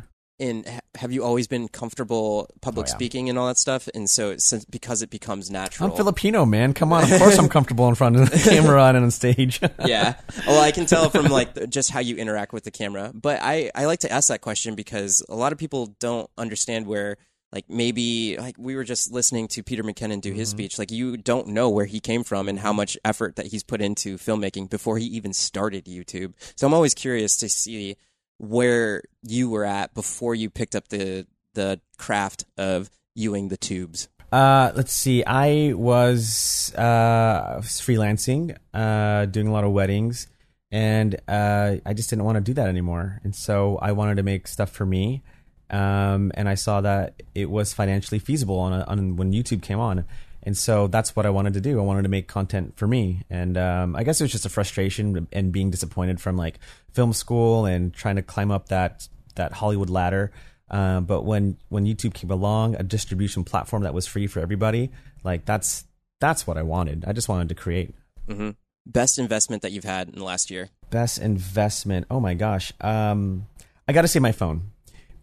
And 0.40 0.66
ha- 0.68 0.80
have 0.96 1.12
you 1.12 1.22
always 1.22 1.46
been 1.46 1.68
comfortable 1.68 2.50
public 2.60 2.86
Oh, 2.86 2.90
yeah. 2.90 2.94
speaking 2.94 3.28
and 3.28 3.38
all 3.38 3.46
that 3.46 3.56
stuff? 3.56 3.88
And 3.94 4.10
so, 4.10 4.36
since 4.36 4.64
because 4.64 5.00
it 5.00 5.08
becomes 5.10 5.48
natural, 5.48 5.90
I'm 5.90 5.96
Filipino, 5.96 6.44
man. 6.44 6.74
Come 6.74 6.92
on. 6.92 7.04
Of 7.04 7.10
course 7.20 7.38
I'm 7.38 7.48
comfortable 7.48 7.88
in 7.88 7.94
front 7.94 8.16
of 8.16 8.28
the 8.30 8.38
camera 8.38 8.84
and 8.86 8.96
on 8.96 9.10
stage. 9.12 9.60
yeah. 9.86 10.14
Well, 10.44 10.60
I 10.60 10.72
can 10.72 10.86
tell 10.86 11.08
from 11.08 11.26
like 11.26 11.68
just 11.70 11.92
how 11.92 12.00
you 12.00 12.16
interact 12.16 12.52
with 12.52 12.64
the 12.64 12.72
camera. 12.72 13.12
But 13.14 13.38
I 13.42 13.70
I 13.76 13.84
like 13.86 14.00
to 14.00 14.10
ask 14.10 14.28
that 14.28 14.40
question 14.40 14.74
because 14.74 15.24
a 15.28 15.36
lot 15.36 15.52
of 15.52 15.58
people 15.58 15.94
don't 16.00 16.28
understand 16.36 16.88
where 16.88 17.16
like 17.54 17.70
maybe 17.70 18.36
like 18.36 18.56
we 18.58 18.74
were 18.74 18.82
just 18.82 19.12
listening 19.12 19.46
to 19.46 19.62
Peter 19.62 19.84
McKinnon 19.84 20.20
do 20.20 20.32
his 20.32 20.48
speech. 20.48 20.76
Like 20.76 20.90
you 20.90 21.16
don't 21.16 21.46
know 21.48 21.70
where 21.70 21.86
he 21.86 22.00
came 22.00 22.24
from 22.24 22.48
and 22.48 22.58
how 22.58 22.72
much 22.72 22.98
effort 23.04 23.36
that 23.36 23.46
he's 23.46 23.62
put 23.62 23.80
into 23.80 24.18
filmmaking 24.18 24.68
before 24.68 24.98
he 24.98 25.04
even 25.06 25.32
started 25.32 25.84
YouTube. 25.84 26.34
So 26.56 26.66
I'm 26.66 26.74
always 26.74 26.94
curious 26.94 27.36
to 27.38 27.48
see 27.48 27.96
where 28.38 29.04
you 29.22 29.48
were 29.48 29.64
at 29.64 29.94
before 29.94 30.34
you 30.34 30.50
picked 30.50 30.74
up 30.74 30.88
the 30.88 31.28
the 31.54 31.80
craft 31.96 32.44
of 32.58 32.90
ewing 33.14 33.48
the 33.48 33.56
tubes. 33.56 34.08
Uh, 34.32 34.72
let's 34.74 34.92
see. 34.92 35.22
I 35.24 35.74
was 35.76 36.74
uh, 36.76 37.58
freelancing, 37.60 38.56
uh, 38.74 39.26
doing 39.26 39.46
a 39.46 39.52
lot 39.52 39.62
of 39.62 39.70
weddings, 39.70 40.26
and 40.72 41.14
uh, 41.28 41.76
I 41.86 41.94
just 41.94 42.10
didn't 42.10 42.24
want 42.24 42.34
to 42.34 42.40
do 42.40 42.52
that 42.54 42.66
anymore. 42.66 43.20
And 43.22 43.32
so 43.32 43.78
I 43.80 43.92
wanted 43.92 44.16
to 44.16 44.24
make 44.24 44.48
stuff 44.48 44.70
for 44.70 44.84
me. 44.84 45.22
Um, 45.70 46.30
and 46.34 46.48
I 46.48 46.54
saw 46.54 46.80
that 46.82 47.22
it 47.34 47.50
was 47.50 47.72
financially 47.72 48.18
feasible 48.18 48.58
on, 48.58 48.72
a, 48.72 48.84
on 48.84 49.16
when 49.16 49.32
YouTube 49.32 49.62
came 49.62 49.80
on. 49.80 50.04
And 50.44 50.56
so 50.56 50.88
that's 50.88 51.16
what 51.16 51.24
I 51.24 51.30
wanted 51.30 51.54
to 51.54 51.60
do. 51.60 51.80
I 51.80 51.82
wanted 51.82 52.02
to 52.02 52.10
make 52.10 52.28
content 52.28 52.76
for 52.76 52.86
me. 52.86 53.22
And 53.30 53.56
um, 53.56 53.96
I 53.96 54.04
guess 54.04 54.20
it 54.20 54.24
was 54.24 54.32
just 54.32 54.44
a 54.44 54.50
frustration 54.50 55.26
and 55.32 55.52
being 55.52 55.70
disappointed 55.70 56.20
from 56.20 56.36
like 56.36 56.58
film 56.92 57.12
school 57.12 57.64
and 57.64 57.92
trying 57.94 58.16
to 58.16 58.22
climb 58.22 58.50
up 58.50 58.68
that 58.68 59.08
that 59.36 59.52
Hollywood 59.52 59.90
ladder. 59.90 60.32
Uh, 60.70 61.00
but 61.00 61.22
when 61.22 61.56
when 61.70 61.86
YouTube 61.86 62.12
came 62.12 62.30
along, 62.30 62.76
a 62.76 62.82
distribution 62.82 63.42
platform 63.42 63.84
that 63.84 63.94
was 63.94 64.06
free 64.06 64.26
for 64.26 64.40
everybody, 64.40 64.90
like 65.22 65.46
that's 65.46 65.84
that's 66.20 66.46
what 66.46 66.58
I 66.58 66.62
wanted. 66.62 67.04
I 67.06 67.12
just 67.12 67.28
wanted 67.28 67.48
to 67.48 67.54
create. 67.54 67.94
hmm 68.28 68.50
Best 68.86 69.18
investment 69.18 69.62
that 69.62 69.72
you've 69.72 69.84
had 69.84 70.10
in 70.10 70.18
the 70.18 70.24
last 70.24 70.50
year. 70.50 70.68
Best 70.90 71.18
investment. 71.18 72.06
Oh 72.10 72.20
my 72.20 72.34
gosh. 72.34 72.70
Um, 72.82 73.46
I 73.88 73.94
got 73.94 74.02
to 74.02 74.08
say 74.08 74.20
my 74.20 74.32
phone 74.32 74.72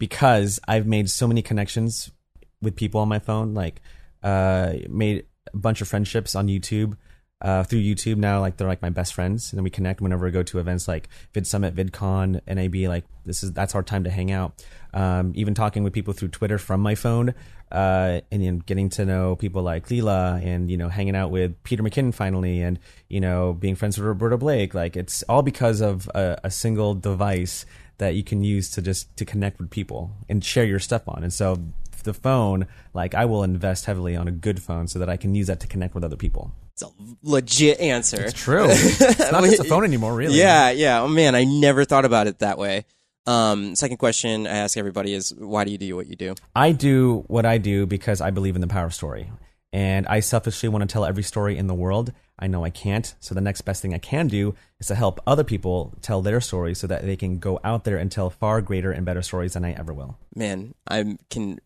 because 0.02 0.60
I've 0.68 0.88
made 0.88 1.12
so 1.12 1.28
many 1.28 1.44
connections 1.44 2.10
with 2.60 2.76
people 2.76 3.02
on 3.02 3.08
my 3.08 3.20
phone. 3.20 3.54
Like, 3.54 3.84
uh, 4.24 4.74
made 4.90 5.28
a 5.54 5.58
bunch 5.58 5.80
of 5.80 5.88
friendships 5.88 6.36
on 6.36 6.48
YouTube. 6.48 6.98
Uh, 7.40 7.64
through 7.64 7.82
YouTube 7.82 8.18
now, 8.18 8.40
like 8.40 8.58
they're 8.58 8.68
like 8.68 8.84
my 8.84 8.90
best 8.92 9.16
friends, 9.16 9.52
and 9.52 9.58
then 9.58 9.64
we 9.64 9.70
connect 9.72 10.00
whenever 10.00 10.26
we 10.26 10.32
go 10.32 10.44
to 10.44 10.60
events 10.60 10.88
like 10.88 11.10
Vid 11.34 11.48
Summit, 11.48 11.76
VidCon, 11.76 12.40
NAB. 12.48 12.88
Like 12.88 13.04
this 13.26 13.42
is 13.42 13.52
that's 13.52 13.74
our 13.74 13.82
time 13.82 14.04
to 14.04 14.12
hang 14.12 14.32
out. 14.32 14.64
Um, 14.94 15.32
even 15.34 15.56
talking 15.56 15.84
with 15.84 15.92
people 15.92 16.14
through 16.14 16.28
Twitter 16.28 16.60
from 16.60 16.82
my 16.82 16.94
phone, 16.94 17.34
uh, 17.72 18.22
and 18.32 18.44
then 18.44 18.60
getting 18.60 18.90
to 18.90 19.06
know 19.06 19.36
people 19.36 19.64
like 19.64 19.88
Leela, 19.88 20.44
and 20.46 20.70
you 20.70 20.78
know 20.78 20.88
hanging 20.88 21.16
out 21.16 21.32
with 21.32 21.62
Peter 21.64 21.82
McKinnon 21.82 22.14
finally, 22.14 22.62
and 22.62 22.78
you 23.08 23.20
know 23.20 23.54
being 23.54 23.76
friends 23.76 23.98
with 23.98 24.06
Roberto 24.06 24.38
Blake. 24.38 24.76
Like 24.76 24.96
it's 24.96 25.24
all 25.24 25.42
because 25.42 25.82
of 25.82 26.08
a, 26.14 26.40
a 26.44 26.52
single 26.52 26.94
device 26.94 27.66
that 28.02 28.16
you 28.16 28.24
can 28.24 28.44
use 28.44 28.72
to 28.72 28.82
just 28.82 29.16
to 29.16 29.26
connect 29.26 29.60
with 29.60 29.70
people 29.70 30.12
and 30.28 30.44
share 30.44 30.66
your 30.66 30.80
stuff 30.80 31.08
on. 31.08 31.24
And 31.24 31.32
so 31.32 31.58
the 32.04 32.16
phone, 32.16 32.66
like 32.96 33.14
I 33.14 33.26
will 33.26 33.44
invest 33.44 33.86
heavily 33.86 34.16
on 34.16 34.28
a 34.28 34.32
good 34.32 34.60
phone 34.60 34.88
so 34.88 34.98
that 34.98 35.08
I 35.08 35.18
can 35.18 35.36
use 35.36 35.48
that 35.48 35.60
to 35.60 35.68
connect 35.68 35.94
with 35.94 36.04
other 36.04 36.16
people. 36.16 36.52
It's 36.74 36.82
a 36.82 36.90
legit 37.22 37.80
answer. 37.80 38.24
It's 38.24 38.34
true. 38.34 38.66
it's 38.68 39.32
not 39.32 39.44
just 39.46 39.60
a 39.60 39.66
phone 39.66 39.84
anymore, 39.84 40.16
really. 40.16 40.36
Yeah, 40.36 40.72
yeah. 40.72 41.02
Oh 41.02 41.08
man, 41.08 41.36
I 41.36 41.44
never 41.44 41.86
thought 41.86 42.06
about 42.06 42.26
it 42.26 42.40
that 42.40 42.58
way. 42.58 42.86
Um, 43.28 43.76
second 43.76 43.98
question 43.98 44.48
I 44.48 44.58
ask 44.58 44.78
everybody 44.78 45.14
is 45.14 45.32
why 45.38 45.64
do 45.64 45.72
you 45.72 45.78
do 45.78 45.96
what 45.96 46.08
you 46.08 46.16
do? 46.16 46.34
I 46.56 46.72
do 46.72 47.24
what 47.28 47.46
I 47.46 47.60
do 47.60 47.86
because 47.86 48.20
I 48.20 48.32
believe 48.32 48.56
in 48.56 48.62
the 48.62 48.68
power 48.68 48.86
of 48.86 48.96
story. 48.96 49.32
And 49.72 50.08
I 50.08 50.22
selfishly 50.22 50.70
want 50.70 50.82
to 50.82 50.92
tell 50.92 51.06
every 51.06 51.24
story 51.24 51.56
in 51.56 51.68
the 51.68 51.76
world. 51.76 52.12
I 52.42 52.48
know 52.48 52.66
I 52.66 52.72
can't. 52.72 53.14
So 53.20 53.36
the 53.36 53.42
next 53.42 53.62
best 53.62 53.82
thing 53.82 53.94
I 53.94 54.00
can 54.00 54.28
do 54.28 54.56
is 54.80 54.88
to 54.88 54.96
help 54.96 55.22
other 55.28 55.44
people 55.44 55.94
tell 56.02 56.22
their 56.22 56.42
stories 56.42 56.80
so 56.80 56.88
that 56.88 57.04
they 57.04 57.16
can 57.16 57.38
go 57.38 57.60
out 57.64 57.84
there 57.84 57.98
and 57.98 58.12
tell 58.12 58.32
far 58.32 58.62
greater 58.62 58.92
and 58.92 59.06
better 59.06 59.22
stories 59.22 59.54
than 59.54 59.64
I 59.64 59.74
ever 59.74 59.94
will. 59.94 60.18
Man, 60.36 60.74
I 60.90 61.18
can 61.30 61.60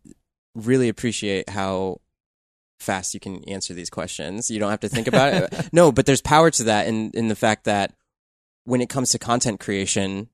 really 0.53 0.89
appreciate 0.89 1.49
how 1.49 2.01
fast 2.79 3.13
you 3.13 3.19
can 3.19 3.43
answer 3.45 3.73
these 3.73 3.89
questions. 3.89 4.51
You 4.51 4.59
don't 4.59 4.69
have 4.69 4.81
to 4.81 4.89
think 4.89 5.07
about 5.07 5.33
it. 5.33 5.69
No, 5.73 5.91
but 5.91 6.05
there's 6.05 6.21
power 6.21 6.51
to 6.51 6.63
that 6.65 6.87
in 6.87 7.11
in 7.13 7.27
the 7.27 7.35
fact 7.35 7.65
that 7.65 7.93
when 8.65 8.81
it 8.81 8.89
comes 8.89 9.11
to 9.11 9.19
content 9.19 9.59
creation, 9.59 10.29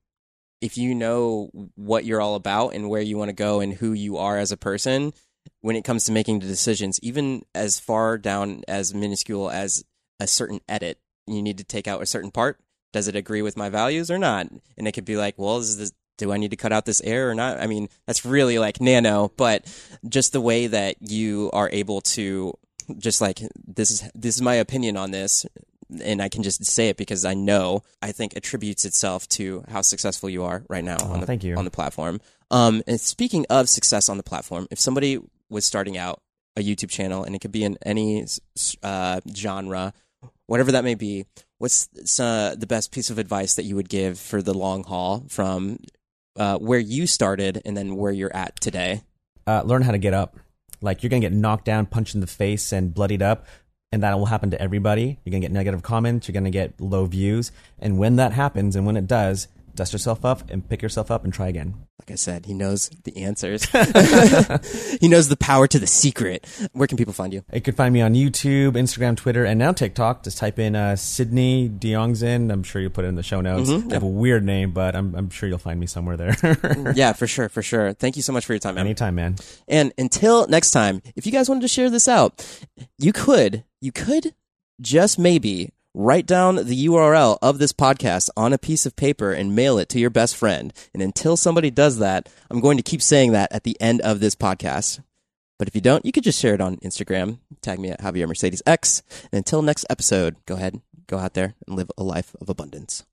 if 0.61 0.77
you 0.77 0.95
know 0.95 1.49
what 1.75 2.05
you're 2.05 2.21
all 2.21 2.35
about 2.35 2.69
and 2.69 2.89
where 2.89 3.01
you 3.01 3.17
want 3.17 3.29
to 3.29 3.33
go 3.33 3.59
and 3.59 3.73
who 3.73 3.93
you 3.93 4.17
are 4.17 4.37
as 4.37 4.51
a 4.51 4.57
person, 4.57 5.13
when 5.61 5.75
it 5.75 5.83
comes 5.83 6.05
to 6.05 6.11
making 6.11 6.39
the 6.39 6.47
decisions, 6.47 6.99
even 7.01 7.43
as 7.53 7.79
far 7.79 8.17
down 8.17 8.63
as 8.67 8.93
minuscule 8.93 9.49
as 9.49 9.83
a 10.21 10.27
certain 10.27 10.61
edit, 10.69 10.99
you 11.27 11.41
need 11.41 11.57
to 11.57 11.63
take 11.63 11.87
out 11.87 12.01
a 12.01 12.05
certain 12.05 12.31
part. 12.31 12.59
Does 12.93 13.07
it 13.07 13.15
agree 13.15 13.41
with 13.41 13.57
my 13.57 13.69
values 13.69 14.11
or 14.11 14.19
not? 14.19 14.47
And 14.77 14.87
it 14.87 14.91
could 14.91 15.05
be 15.05 15.17
like, 15.17 15.35
well, 15.37 15.57
is 15.57 15.77
this, 15.77 15.91
do 16.17 16.31
I 16.31 16.37
need 16.37 16.51
to 16.51 16.57
cut 16.57 16.71
out 16.71 16.85
this 16.85 17.01
air 17.01 17.29
or 17.29 17.35
not? 17.35 17.59
I 17.59 17.67
mean, 17.67 17.89
that's 18.05 18.25
really 18.25 18.59
like 18.59 18.79
nano, 18.79 19.31
but 19.35 19.65
just 20.07 20.33
the 20.33 20.41
way 20.41 20.67
that 20.67 20.97
you 21.01 21.49
are 21.53 21.69
able 21.71 22.01
to 22.01 22.53
just 22.97 23.21
like 23.21 23.39
this 23.65 23.89
is 23.89 24.11
this 24.13 24.35
is 24.35 24.41
my 24.41 24.55
opinion 24.55 24.97
on 24.97 25.11
this 25.11 25.45
and 26.03 26.21
I 26.21 26.27
can 26.27 26.43
just 26.43 26.65
say 26.65 26.89
it 26.89 26.97
because 26.97 27.23
I 27.23 27.35
know 27.35 27.83
I 28.01 28.11
think 28.11 28.35
attributes 28.35 28.83
itself 28.85 29.29
to 29.29 29.63
how 29.69 29.81
successful 29.81 30.29
you 30.29 30.43
are 30.43 30.63
right 30.67 30.83
now 30.83 30.97
on 30.97 31.21
the 31.21 31.25
thank 31.25 31.43
you. 31.43 31.55
on 31.55 31.63
the 31.63 31.71
platform. 31.71 32.19
Um, 32.49 32.83
and 32.87 32.99
speaking 32.99 33.45
of 33.49 33.69
success 33.69 34.09
on 34.09 34.17
the 34.17 34.23
platform, 34.23 34.67
if 34.71 34.79
somebody 34.79 35.19
was 35.49 35.65
starting 35.65 35.97
out 35.97 36.21
a 36.57 36.61
YouTube 36.61 36.89
channel 36.89 37.23
and 37.23 37.35
it 37.35 37.39
could 37.39 37.51
be 37.51 37.63
in 37.63 37.77
any 37.85 38.25
uh, 38.83 39.21
genre, 39.33 39.93
whatever 40.51 40.73
that 40.73 40.83
may 40.83 40.95
be, 40.95 41.25
what's 41.59 41.87
uh, 42.19 42.53
the 42.57 42.67
best 42.67 42.91
piece 42.91 43.09
of 43.09 43.17
advice 43.17 43.53
that 43.53 43.63
you 43.63 43.73
would 43.73 43.87
give 43.87 44.19
for 44.19 44.41
the 44.41 44.53
long 44.53 44.83
haul 44.83 45.23
from 45.29 45.79
uh, 46.35 46.57
where 46.57 46.77
you 46.77 47.07
started 47.07 47.61
and 47.63 47.77
then 47.77 47.95
where 47.95 48.11
you're 48.11 48.35
at 48.35 48.59
today? 48.59 49.01
Uh, 49.47 49.61
learn 49.63 49.81
how 49.81 49.93
to 49.93 49.97
get 49.97 50.13
up. 50.13 50.37
Like 50.81 51.03
you're 51.03 51.09
gonna 51.09 51.21
get 51.21 51.31
knocked 51.31 51.63
down, 51.63 51.85
punched 51.85 52.15
in 52.15 52.19
the 52.19 52.27
face, 52.27 52.73
and 52.73 52.93
bloodied 52.93 53.21
up, 53.21 53.45
and 53.93 54.03
that 54.03 54.19
will 54.19 54.25
happen 54.25 54.51
to 54.51 54.61
everybody. 54.61 55.19
You're 55.23 55.31
gonna 55.31 55.39
get 55.39 55.53
negative 55.53 55.83
comments. 55.83 56.27
You're 56.27 56.33
gonna 56.33 56.49
get 56.49 56.81
low 56.81 57.05
views, 57.05 57.53
and 57.79 57.97
when 57.97 58.17
that 58.17 58.33
happens, 58.33 58.75
and 58.75 58.85
when 58.85 58.97
it 58.97 59.07
does, 59.07 59.47
dust 59.75 59.93
yourself 59.93 60.25
up 60.25 60.49
and 60.49 60.67
pick 60.67 60.81
yourself 60.81 61.11
up 61.11 61.23
and 61.23 61.33
try 61.33 61.47
again. 61.47 61.75
Like 61.99 62.11
I 62.11 62.15
said, 62.15 62.45
he 62.45 62.53
knows 62.53 62.89
the 63.03 63.15
answers. 63.17 63.63
he 64.99 65.07
knows 65.07 65.27
the 65.29 65.37
power 65.37 65.67
to 65.67 65.77
the 65.77 65.87
secret. 65.87 66.47
Where 66.73 66.87
can 66.87 66.97
people 66.97 67.13
find 67.13 67.31
you? 67.33 67.43
You 67.53 67.61
can 67.61 67.75
find 67.75 67.93
me 67.93 68.01
on 68.01 68.13
YouTube, 68.15 68.71
Instagram, 68.71 69.15
Twitter, 69.15 69.45
and 69.45 69.59
now 69.59 69.71
TikTok. 69.71 70.23
Just 70.23 70.37
type 70.39 70.57
in 70.57 70.75
uh, 70.75 70.95
Sidney 70.95 71.69
Diongzon. 71.69 72.51
I'm 72.51 72.63
sure 72.63 72.81
you'll 72.81 72.89
put 72.91 73.05
it 73.05 73.09
in 73.09 73.15
the 73.15 73.23
show 73.23 73.41
notes. 73.41 73.69
Mhm, 73.69 73.91
I 73.91 73.93
have 73.93 74.03
a 74.03 74.07
weird 74.07 74.43
name, 74.43 74.71
but 74.71 74.95
I'm, 74.95 75.13
I'm 75.13 75.29
sure 75.29 75.47
you'll 75.47 75.59
find 75.59 75.79
me 75.79 75.85
somewhere 75.85 76.17
there. 76.17 76.93
yeah, 76.95 77.13
for 77.13 77.27
sure, 77.27 77.49
for 77.49 77.61
sure. 77.61 77.93
Thank 77.93 78.15
you 78.15 78.21
so 78.23 78.33
much 78.33 78.45
for 78.45 78.53
your 78.53 78.59
time, 78.59 78.75
man. 78.75 78.85
Anytime, 78.85 79.15
man. 79.15 79.35
And 79.67 79.93
until 79.97 80.47
next 80.47 80.71
time, 80.71 81.01
if 81.15 81.25
you 81.25 81.31
guys 81.31 81.49
wanted 81.49 81.61
to 81.61 81.67
share 81.67 81.89
this 81.89 82.07
out, 82.07 82.43
you 82.97 83.13
could, 83.13 83.63
you 83.79 83.91
could 83.91 84.33
just 84.79 85.19
maybe 85.19 85.71
write 85.93 86.25
down 86.25 86.55
the 86.55 86.85
URL 86.87 87.37
of 87.41 87.59
this 87.59 87.73
podcast 87.73 88.29
on 88.37 88.53
a 88.53 88.57
piece 88.57 88.85
of 88.85 88.95
paper 88.95 89.31
and 89.31 89.55
mail 89.55 89.77
it 89.77 89.89
to 89.89 89.99
your 89.99 90.09
best 90.09 90.35
friend. 90.35 90.73
And 90.93 91.01
until 91.03 91.35
somebody 91.35 91.69
does 91.69 91.99
that, 91.99 92.29
I'm 92.49 92.61
going 92.61 92.77
to 92.77 92.83
keep 92.83 93.01
saying 93.01 93.33
that 93.33 93.51
at 93.51 93.63
the 93.63 93.79
end 93.81 94.01
of 94.01 94.19
this 94.19 94.35
podcast. 94.35 95.01
But 95.59 95.67
if 95.67 95.75
you 95.75 95.81
don't, 95.81 96.05
you 96.05 96.11
could 96.11 96.23
just 96.23 96.39
share 96.39 96.55
it 96.55 96.61
on 96.61 96.77
Instagram. 96.77 97.39
Tag 97.61 97.79
me 97.79 97.89
at 97.89 98.01
Javier 98.01 98.27
Mercedes 98.27 98.63
X. 98.65 99.03
And 99.31 99.37
until 99.37 99.61
next 99.61 99.85
episode, 99.89 100.37
go 100.45 100.55
ahead, 100.55 100.81
go 101.07 101.19
out 101.19 101.33
there 101.33 101.53
and 101.67 101.75
live 101.75 101.91
a 101.97 102.03
life 102.03 102.35
of 102.41 102.49
abundance. 102.49 103.03